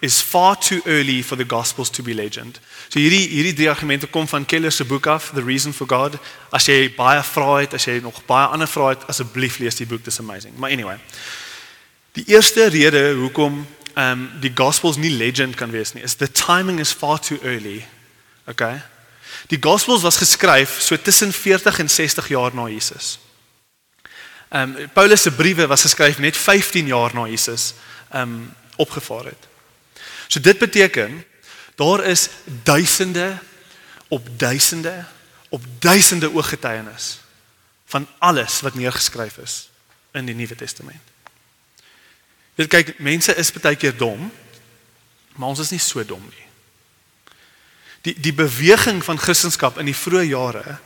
[0.03, 2.59] is far too early for the gospels to be legend.
[2.89, 6.17] So hierdie hierdie drie argumente kom van Keller se boek af, The Reason for God.
[6.51, 9.87] As jy baie vrae het, as jy nog baie ander vrae het, asseblief lees die
[9.87, 10.57] boek, dis amazing.
[10.59, 10.97] Maar anyway.
[12.19, 13.61] Die eerste rede hoekom
[13.93, 17.39] ehm um, die gospels nie legend kan wees nie, is the timing is far too
[17.43, 17.85] early.
[18.49, 18.81] Okay?
[19.47, 23.19] Die gospels was geskryf so tussen 40 en 60 jaar na Jesus.
[24.49, 27.71] Ehm um, Paulus se briewe was geskryf net 15 jaar na Jesus
[28.11, 29.52] ehm um, opgevaar het.
[30.33, 31.25] So dit beteken
[31.75, 32.29] daar is
[32.63, 33.37] duisende
[34.07, 35.05] op duisende
[35.49, 37.19] op duisende ooggetuienis
[37.85, 39.69] van alles wat neergeskryf is
[40.11, 41.01] in die Nuwe Testament.
[42.57, 44.31] Jy kyk, mense is baie keer dom,
[45.37, 46.47] maar ons is nie so dom nie.
[48.01, 50.79] Die die beweging van Christendom in die vroeë jare,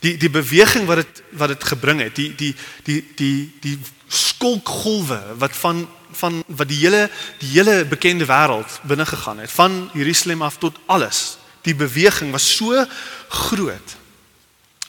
[0.00, 2.54] die die beweging wat dit wat dit gebring het, die die
[2.84, 3.78] die die die
[4.08, 9.90] skolkgolwe wat van van wat die hele die hele bekende wêreld binne gegaan het van
[9.94, 11.38] Jerusalem af tot alles.
[11.62, 12.84] Die beweging was so
[13.28, 13.96] groot.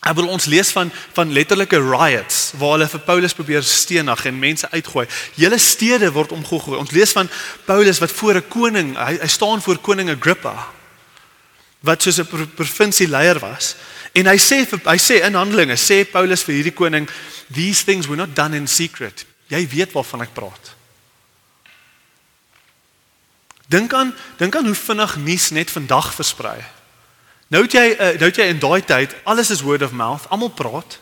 [0.08, 4.40] Ek wil ons lees van van letterlike riots waar hulle vir Paulus probeer stenig en
[4.40, 5.08] mense uitgooi.
[5.36, 6.78] Hele stede word omgegooi.
[6.80, 7.30] Ons lees van
[7.66, 10.56] Paulus wat voor 'n koning, hy, hy staan voor koning Agrippa
[11.80, 13.76] wat soos 'n provinsie leier was.
[14.18, 17.06] En hy sê hy sê in Handelinge sê Paulus vir hierdie koning,
[17.54, 19.26] these things were not done in secret.
[19.52, 20.74] Jy weet waarvan ek praat.
[23.68, 26.58] Dink aan dink aan hoe vinnig nuus net vandag versprei.
[27.52, 30.26] Nou het jy uh, nou het jy in daai tyd alles is word of mouth,
[30.32, 31.00] almal praat.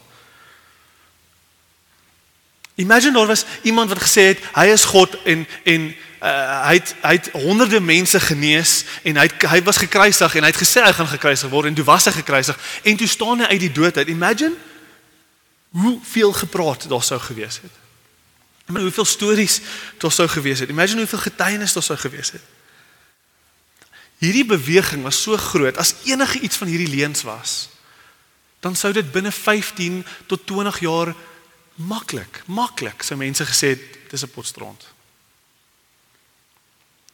[2.76, 6.96] Imagine daar was iemand wat gesê het hy is God en en uh, hy het
[7.02, 10.84] hy het honderde mense genees en hy het, hy was gekruisig en hy het gesê
[10.84, 13.72] hy gaan gekruisig word en toe was hy gekruisig en toe staan hy uit die
[13.72, 14.08] dood uit.
[14.08, 14.56] Imagine
[15.76, 17.72] hoe veel gepraat daar sou gewees het.
[18.66, 19.62] Maar hoeveel stories
[19.98, 20.70] daar sou gewees het.
[20.70, 22.42] Imagine hoeveel getuienis daar sou gewees het.
[24.18, 27.70] Hierdie beweging was so groot as enige iets van hierdie leuns was.
[28.60, 31.14] Dan sou dit binne 15 tot 20 jaar
[31.76, 34.95] maklik, maklik sou mense gesê het dis 'n potstront.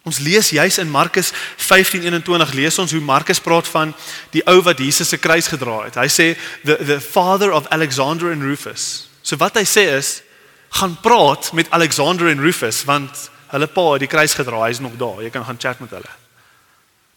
[0.04, 3.94] Ons lees juis in Markus 15:21 lees ons hoe Markus praat van
[4.34, 5.96] die ou wat Jesus se kruis gedra het.
[5.96, 9.10] Hy sê the the father of Alexander and Rufus.
[9.22, 10.22] So wat hy sê is
[10.70, 14.98] gaan praat met Alexander en Rufus want hulle pa het die kruis gedra, hy's nog
[14.98, 15.22] daar.
[15.22, 16.12] Jy kan gaan chat met hulle.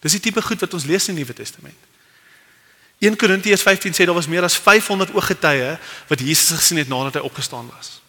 [0.03, 1.77] Dis die tipe goed wat ons lees in die Nuwe Testament.
[2.99, 7.17] 1 Korintiërs 15 sê daar was meer as 500 ooggetuie wat Jesus gesien het nadat
[7.17, 7.99] hy opgestaan was.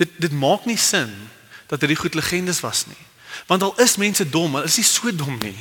[0.00, 1.12] Dit dit maak nie sin
[1.66, 3.04] dat dit goed legendes was nie.
[3.46, 5.58] Want al is mense dom, hulle is nie so dom nie.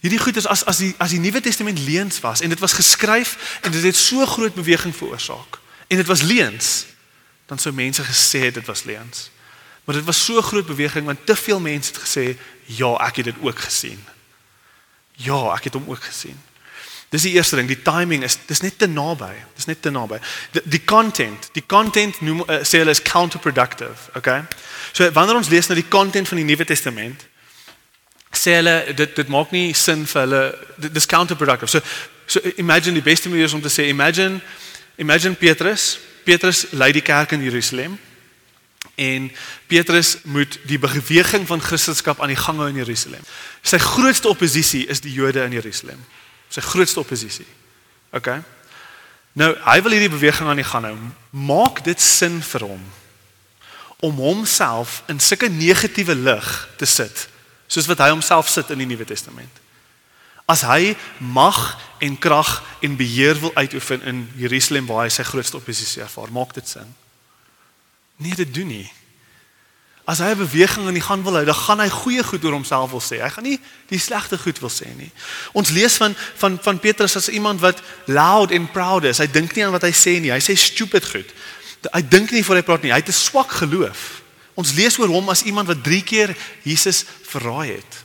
[0.00, 2.72] Hierdie goed is as as die as die Nuwe Testament leuns was en dit was
[2.72, 6.86] geskryf en dit het so groot beweging veroorsaak en dit was leuns,
[7.46, 9.30] dan sou mense gesê het dit was leuns.
[9.84, 13.24] Maar dit was so groot beweging want te veel mense het gesê ja, ek het
[13.24, 14.00] dit ook gesien.
[15.12, 16.40] Ja, ek het hom ook gesien.
[17.14, 19.30] Dis die eerste ding, die timing is dis net te naby.
[19.54, 20.18] Dis net te naby.
[20.56, 24.40] Die, die content, die content noem uh, sê hulle is counterproductive, okay?
[24.90, 27.22] So wanneer ons lees na die content van die Nuwe Testament,
[28.34, 31.70] sê hulle dit dit maak nie sin vir hulle dis counterproductive.
[31.70, 31.80] So
[32.26, 34.40] so imagine die beste manier is om te sê imagine
[34.96, 35.98] Imagine Petrus.
[36.24, 37.98] Petrus lei die kerk in Jerusalem.
[38.94, 39.32] En
[39.66, 43.22] Petrus moet die beweging van Christendom aan die gang hou in Jerusalem.
[43.62, 45.98] Sy grootste oppositie is die Jode in Jerusalem.
[46.54, 47.46] Sy grootste oppositie.
[48.14, 48.30] OK.
[49.34, 50.94] Nou, hy wil hierdie beweging aan die gang hou.
[51.34, 52.84] Maak dit sin vir hom
[54.04, 57.22] om homself in sulke negatiewe lig te sit,
[57.72, 59.62] soos wat hy homself sit in die Nuwe Testament.
[60.44, 60.92] As hy
[61.24, 61.56] mag
[62.04, 66.52] en krag en beheer wil uitoefen in Jerusalem waar hy sy grootste oppositie ervaar, maak
[66.58, 66.90] dit sin.
[68.20, 68.90] Nee, dit doen nie.
[70.04, 72.52] As hy 'n beweging in die gang wil hou, dan gaan hy goeie goed oor
[72.52, 73.22] homself wil sê.
[73.22, 75.10] Hy gaan nie die slegte goed wil sê nie.
[75.52, 79.18] Ons lees van van van Petrus as iemand wat loud and proud is.
[79.18, 80.30] Hy dink nie aan wat hy sê nie.
[80.30, 81.32] Hy sê stupid goed.
[81.92, 82.90] Hy dink nie voor hy praat nie.
[82.90, 84.22] Hy het 'n swak geloof.
[84.54, 88.04] Ons lees oor hom as iemand wat 3 keer Jesus verraai het.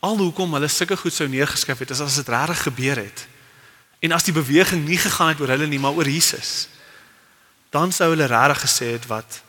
[0.00, 3.26] Al hoekom hulle sulke goed sou neergeskryf het, is as dit regtig gebeur het.
[4.00, 6.68] En as die beweging nie gegaan het oor hulle nie, maar oor Jesus
[7.70, 9.42] dan sou hulle regtig gesê het wat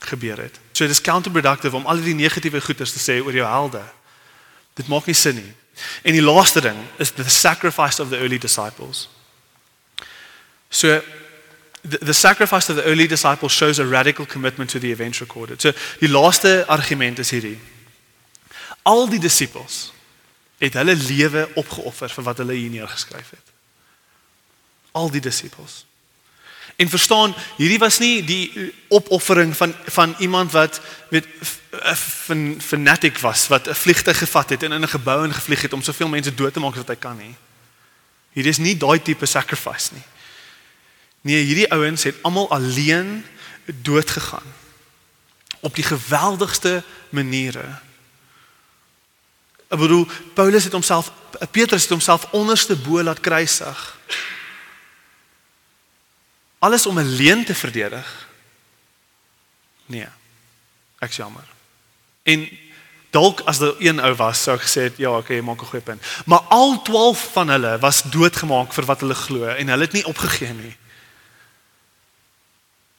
[0.00, 0.58] gebeur het.
[0.72, 3.82] So dit is counterproductive om al die negatiewe goeders te sê oor jou helde.
[4.74, 5.52] Dit maak nie sin nie.
[6.02, 9.08] En die laaste ding is the sacrifice of the early disciples.
[10.68, 11.00] So
[11.82, 15.60] the, the sacrifice of the early disciples shows a radical commitment to the events recorded.
[15.60, 17.58] So die laaste argument is hierdie.
[18.82, 19.92] Al die disippels
[20.60, 23.54] het hulle lewe opgeoffer vir wat hulle hier neergeskryf het.
[24.92, 25.84] Al die disippels.
[26.80, 30.80] En verstaan, hierdie was nie die opoffering van van iemand wat
[31.12, 31.26] weet
[32.32, 35.82] 'n fanatic was wat 'n vliegtuig gevat het en in 'n gebou ingevlieg het om
[35.82, 37.36] soveel mense dood te maak as wat hy kan nie.
[38.32, 40.02] Hierdie is nie daai tipe sacrifice nie.
[41.20, 43.24] Nee, hierdie ouens het almal alleen
[43.64, 44.52] dood gegaan
[45.60, 47.78] op die geweldigste maniere.
[49.68, 51.12] Ek bedoel Paulus het homself
[51.50, 53.99] Petrus het homself onderste bo laat kruisig
[56.60, 58.28] alles om 'n leuen te verdedig.
[59.86, 60.06] Nee.
[60.98, 61.44] Ek jammer.
[62.22, 62.48] En
[63.10, 65.84] dalk as daar een ou was, sou ek gesê het, ja, okay, maak 'n goeie
[65.84, 66.02] punt.
[66.24, 70.04] Maar al 12 van hulle was doodgemaak vir wat hulle glo en hulle het nie
[70.04, 70.76] opgegee nie.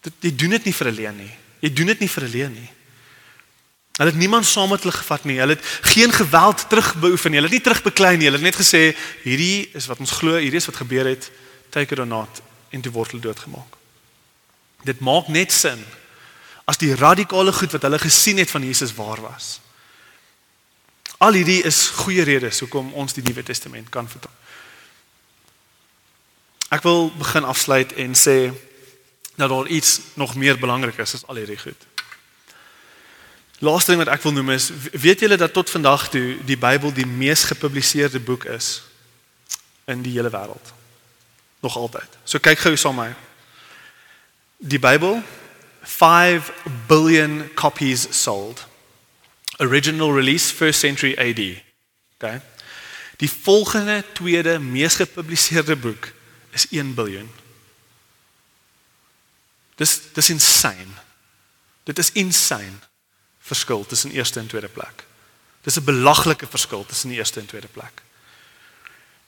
[0.01, 1.33] Dit jy doen dit nie vir 'n leuen nie.
[1.59, 2.69] Jy doen dit nie vir 'n leuen nie.
[3.91, 5.37] Hulle het niemand saam met hulle gevat nie.
[5.37, 7.39] Hulle het geen geweld terugbeoefen nie.
[7.39, 8.25] Hulle het nie terugbeklei nie.
[8.25, 11.31] Hulle het net gesê hierdie is wat ons glo, hierdie is wat gebeur het.
[11.69, 12.41] Take it or not
[12.71, 13.75] en toe word hulle doodgemaak.
[14.87, 15.83] Dit maak net sin
[16.69, 19.59] as die radikale goed wat hulle gesien het van Jesus waar was.
[21.21, 24.37] Al hierdie is goeie redes hoekom ons die Nuwe Testament kan vertaal.
[26.71, 28.37] Ek wil begin afsluit en sê
[29.35, 31.87] dat daar iets nog meer belangrik is as al hierdie goed.
[33.61, 36.93] Laaste ding wat ek wil noem is weet julle dat tot vandag toe die Bybel
[36.95, 38.79] die mees gepubliseerde boek is
[39.91, 40.79] in die hele wêreld
[41.61, 42.17] nog altyd.
[42.23, 43.15] So kyk gou saam met my.
[44.57, 45.21] Die Bybel
[45.81, 46.51] 5
[46.87, 48.67] billion copies sold.
[49.57, 51.63] Original release first century AD.
[52.15, 52.41] Okay.
[53.17, 56.11] Die volgende tweede mees gepubliseerde boek
[56.51, 57.29] is 1 biljoen.
[59.75, 60.93] Dis dis insane.
[61.83, 62.77] Dit is insane
[63.39, 65.05] verskil tussen eerste en tweede plek.
[65.61, 68.01] Dis 'n belaglike verskil tussen die eerste en tweede plek.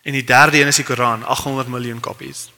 [0.03, 2.49] En die derde een is die Koran, 800 miljoen kopies.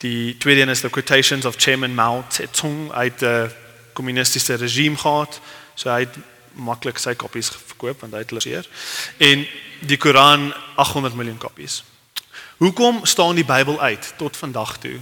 [0.00, 3.48] Die tweede een is the quotations of Chairman Mao Zedong uit die
[3.92, 5.40] kommunistiese regime gehad.
[5.74, 6.16] So hy het
[6.52, 8.68] maklik sy kopies verkoop want hy het hulle seer.
[9.20, 9.44] En
[9.84, 11.82] die Koran 800 miljoen kopies.
[12.56, 14.98] Hoekom staan die Bybel uit tot vandag toe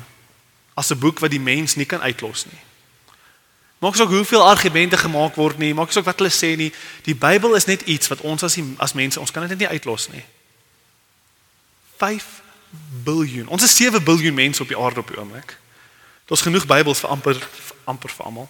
[0.75, 2.68] as 'n boek wat die mens nie kan uitlos nie?
[3.79, 6.73] Maak asook hoeveel argumente gemaak word nie, maak asook wat hulle sê nie.
[7.07, 9.63] Die Bybel is net iets wat ons as die, as mense, ons kan dit net
[9.63, 10.25] nie uitlos nie.
[12.03, 12.27] 5
[13.07, 13.49] biljoen.
[13.49, 15.57] Ons is 7 biljoen mense op die aarde op die oomblik.
[16.27, 17.39] Daar's genoeg Bybels vir amper
[17.89, 18.49] amper vir almal.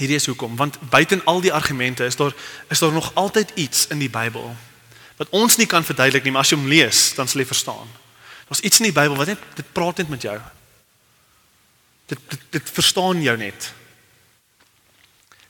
[0.00, 2.34] Hierdie is hoekom, want buiten al die argumente is daar
[2.68, 4.56] is daar nog altyd iets in die Bybel
[5.20, 7.88] wat ons nie kan verduidelik nie, maar as jy hom lees, dan sal jy verstaan.
[8.48, 10.36] Daar's iets in die Bybel wat net dit praat net met jou.
[12.10, 13.72] Dit dit, dit verstaan jou net.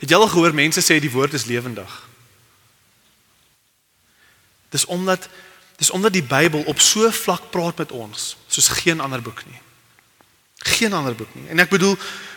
[0.01, 1.93] Het jy al gehoor mense sê die woord is lewendig?
[4.73, 5.29] Dis omdat
[5.81, 9.61] dis omdat die Bybel op so vlak praat met ons soos geen ander boek nie.
[10.77, 11.47] Geen ander boek nie.
[11.49, 11.95] En ek bedoel,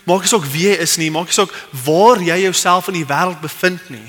[0.07, 1.51] maak nie saak wie jy is nie, maak nie saak
[1.83, 4.07] waar jy jouself in die wêreld bevind nie.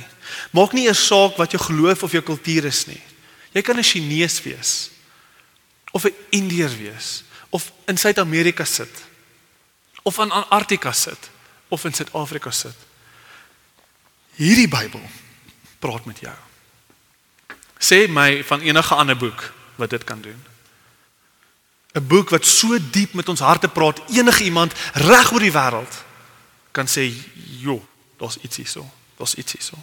[0.54, 3.00] Maak nie eers saak wat jou geloof of jou kultuur is nie.
[3.54, 4.90] Jy kan 'n Chinees wees
[5.90, 8.90] of 'n Indiër wees of in Suid-Amerika sit
[10.04, 11.30] of in Antarktika sit
[11.68, 12.76] of in Suid-Afrika sit.
[14.36, 15.02] Hierdie Bybel
[15.80, 16.34] praat met jou.
[17.80, 19.48] Sê my van enige ander boek
[19.80, 20.44] wat dit kan doen.
[21.94, 25.94] 'n boek wat so diep met ons harte praat, enige iemand reg oor die wêreld
[26.70, 27.12] kan sê,
[27.60, 27.86] "Jo,
[28.16, 28.90] daar's iets hierso.
[29.16, 29.76] Daar's iets hierso."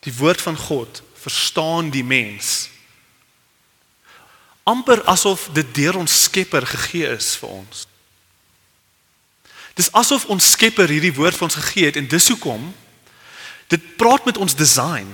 [0.00, 2.68] Die woord van God verstaan die mens
[4.62, 7.86] amper asof dit deur ons Skepper gegee is vir ons.
[9.74, 12.74] Dis asof ons Skepper hierdie woord vir ons gegee het en dis hoekom
[13.72, 15.08] dit praat met ons design.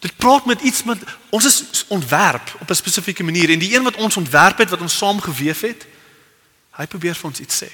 [0.00, 1.00] Dit praat met iets met
[1.34, 4.80] ons is ontwerp op 'n spesifieke manier en die een wat ons ontwerp het wat
[4.80, 5.86] ons saam gewewe het,
[6.70, 7.72] hy probeer vir ons iets sê.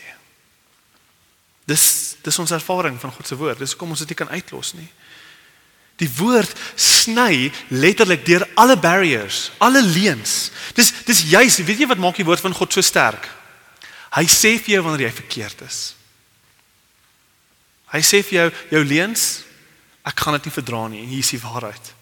[1.65, 3.59] Dis dis ons ervaring van God se woord.
[3.59, 4.89] Dis hoekom ons dit nie kan uitlos nie.
[5.97, 10.51] Die woord sny letterlik deur alle barriers, alle leuns.
[10.75, 13.29] Dis dis juis, weet jy wat maak die woord van God so sterk?
[14.15, 15.81] Hy sê vir jou wanneer jy verkeerd is.
[17.95, 19.45] Hy sê vir jou jou leuns,
[20.07, 21.93] ek gaan dit nie verdra nie en hier is die waarheid.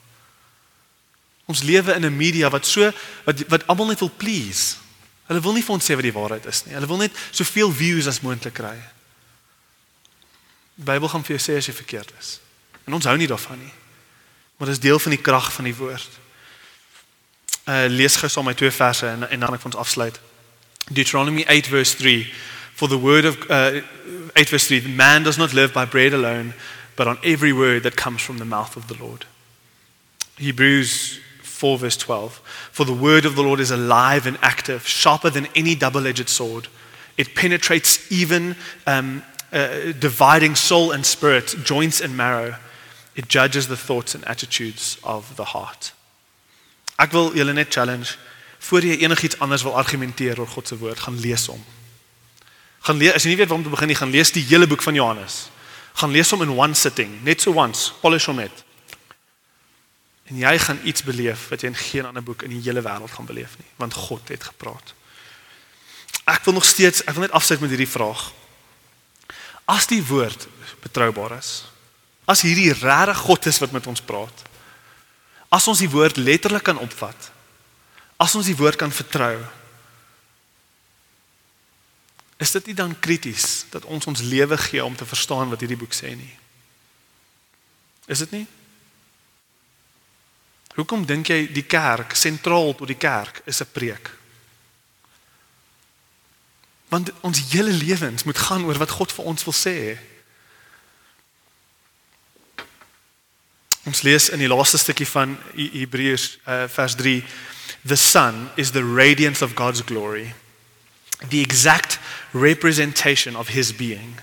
[1.49, 2.93] Ons lewe in 'n media wat so
[3.25, 4.77] wat wat almal net wil please.
[5.27, 6.75] Hulle wil nie vir ons sê wat die waarheid is nie.
[6.75, 8.77] Hulle wil net soveel views as moontlik kry.
[10.75, 12.41] Die Bybel gaan vir jou sê as jy verkeerd is.
[12.87, 13.73] En ons hou nie daarvan nie.
[14.57, 16.11] Maar dit is deel van die krag van die woord.
[17.67, 20.21] Uh lees gou saam my twee verse en en dan ek vir ons afsluit.
[20.91, 22.25] Deuteronomy 8 verse 3
[22.75, 23.83] For the word of uh
[24.35, 26.55] 8 verse 3 man does not live by bread alone
[26.97, 29.25] but on every word that comes from the mouth of the Lord.
[30.37, 32.41] Hebrews 4, verse 12.
[32.73, 36.29] For the word of the Lord is alive and active, sharper than any double edged
[36.29, 36.69] sword.
[37.17, 38.57] It penetrates even
[38.87, 39.23] um,
[39.53, 42.57] uh, dividing soul and spirit, joints and marrow.
[43.15, 45.93] It judges the thoughts and attitudes of the heart.
[46.99, 48.19] Ek wil net challenge
[48.63, 51.63] voor jy enigiets anders wil argumenteer oor God se woord, gaan lees hom.
[52.87, 54.69] Gaan lees as jy nie weet waar om te begin nie, gaan lees die hele
[54.71, 55.47] boek van Johannes.
[55.99, 58.65] Gaan lees hom in one sitting, net so once, polish hom net.
[60.31, 63.11] En jy gaan iets beleef wat jy in geen ander boek in die hele wêreld
[63.13, 64.95] gaan beleef nie, want God het gepraat.
[66.31, 68.31] Ek wil nog steeds, ek wil net afsluit met hierdie vraag.
[69.71, 70.47] As die woord
[70.83, 71.53] betroubaar is,
[72.31, 74.47] as hierdie regte God is wat met ons praat,
[75.53, 77.31] as ons die woord letterlik kan opvat,
[78.23, 79.41] as ons die woord kan vertrou,
[82.43, 85.79] is dit nie dan krities dat ons ons lewe gee om te verstaan wat hierdie
[85.79, 86.33] boek sê nie?
[88.11, 88.47] Is dit nie?
[90.75, 94.11] Hoekom dink jy die kerk sentraal tot die kerk is 'n preek?
[96.89, 99.99] Want ons hele lewens moet gaan oor wat God vir ons wil sê.
[103.85, 107.25] Ons lees in die laaste stukkie van Hebreërs uh, vers 3
[107.87, 110.35] The sun is the radiance of God's glory
[111.29, 111.99] the exact
[112.33, 114.19] representation of his being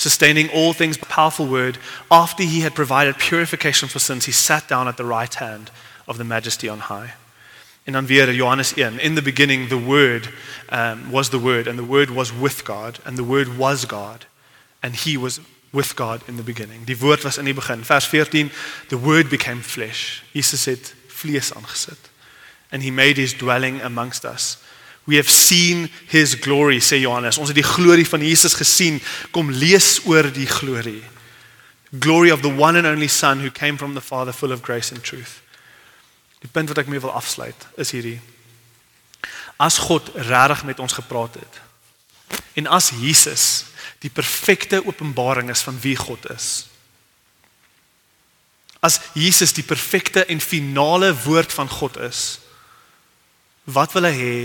[0.00, 1.78] sustaining all things by powerful word.
[2.10, 5.70] After he had provided purification for sins he sat down at the right hand
[6.08, 7.14] of the majesty on high.
[7.84, 10.28] En dan weer Johannes 1 in the beginning the word
[10.70, 14.26] um, was the word and the word was with God and the word was God
[14.82, 15.40] and he was
[15.72, 18.50] with God in the beginning die woord was in die begin vers 14
[18.88, 22.10] the word became flesh Jesus het vlees aangesit
[22.70, 24.58] and he made his dwelling amongst us
[25.10, 27.38] We have seen his glory sê Johannes.
[27.38, 29.00] Ons het die glorie van Jesus gesien.
[29.34, 31.02] Kom lees oor die glorie.
[31.98, 34.92] Glory of the one and only son who came from the Father full of grace
[34.94, 35.40] and truth.
[36.40, 38.20] Die punt wat ek mee wil afsluit is hierdie.
[39.58, 41.60] As God regtig met ons gepraat het
[42.60, 43.64] en as Jesus
[44.04, 46.68] die perfekte openbaring is van wie God is.
[48.80, 52.40] As Jesus die perfekte en finale woord van God is,
[53.68, 54.36] wat wil hy hê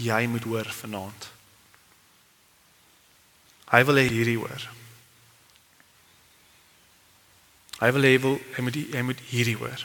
[0.00, 1.28] jy moet hoor vanaand.
[3.70, 4.68] Hy wil hê hierdie hoor.
[7.80, 9.84] Hy wil hê hy moet hy moet hierdie hoor.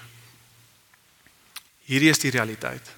[1.86, 2.95] Hierdie is die realiteit.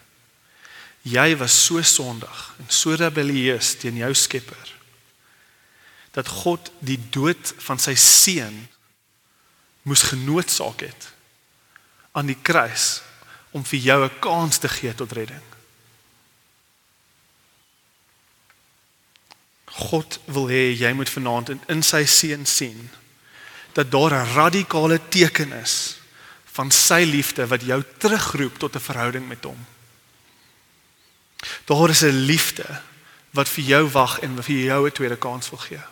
[1.01, 4.73] Jy was so sondig en so rebellieus teen jou Skepper
[6.17, 8.55] dat God die dood van sy seun
[9.85, 11.11] moes genootsaak het
[12.17, 13.01] aan die kruis
[13.53, 15.45] om vir jou 'n kans te gee tot redding.
[19.65, 22.89] God wil hê jy moet vanaand in, in sy seun sien
[23.73, 25.97] dat daar 'n radikale teken is
[26.57, 29.65] van sy liefde wat jou terugroep tot 'n verhouding met hom.
[31.65, 32.81] Daar is 'n liefde
[33.29, 35.83] wat vir jou wag en vir jou 'n tweede kans wil gee.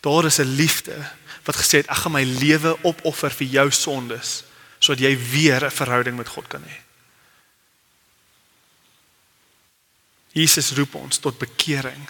[0.00, 1.10] Daar is 'n liefde
[1.44, 4.44] wat gesê het ek gaan my lewe opoffer vir jou sondes
[4.78, 6.78] sodat jy weer 'n verhouding met God kan hê.
[10.32, 12.08] Jesus roep ons tot bekering.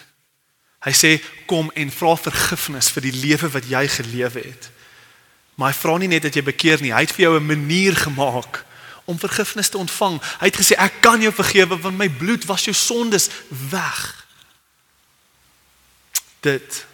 [0.83, 4.69] Hy sê kom en vra vergifnis vir die lewe wat jy gelewe het.
[5.55, 7.95] Maar hy vra nie net dat jy bekeer nie, hy het vir jou 'n manier
[7.95, 8.65] gemaak
[9.05, 10.21] om vergifnis te ontvang.
[10.39, 14.25] Hy het gesê ek kan jou vergewe want my bloed was jou sondes weg.
[16.39, 16.85] Dit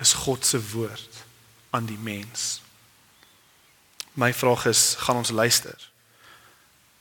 [0.00, 1.24] is God se woord
[1.70, 2.60] aan die mens.
[4.16, 5.90] My vraag is, gaan ons luister?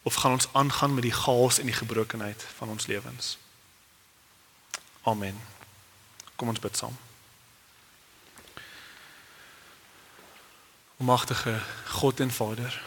[0.03, 3.37] Of gaan ons aangaan met die chaos en die gebrokenheid van ons lewens?
[5.01, 5.39] Amen.
[6.35, 6.97] Kom ons bid saam.
[10.97, 12.81] Almagtige God en Vader,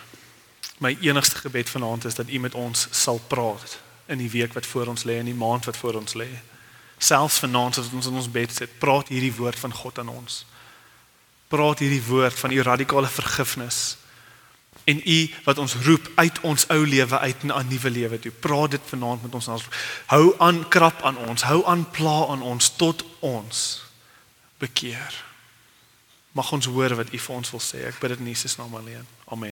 [0.79, 4.67] my enigste gebed vanaand is dat U met ons sal praat in die week wat
[4.67, 6.29] voor ons lê en die maand wat voor ons lê.
[6.99, 10.45] Selfs vanaand as ons in ons bed sit, praat hierdie woord van God aan ons.
[11.49, 13.97] Praat hierdie woord van U radikale vergifnis
[14.89, 18.33] en U wat ons roep uit ons ou lewe uit na 'n nuwe lewe toe.
[18.33, 19.69] Praat dit vanaand met ons.
[20.07, 23.83] Hou aan krap aan ons, hou aan pla aan ons tot ons
[24.59, 25.25] bekeer.
[26.33, 27.87] Mag ons hoor wat U vir ons wil sê.
[27.87, 29.07] Ek bid dit in Jesus naam alleen.
[29.27, 29.58] Amen.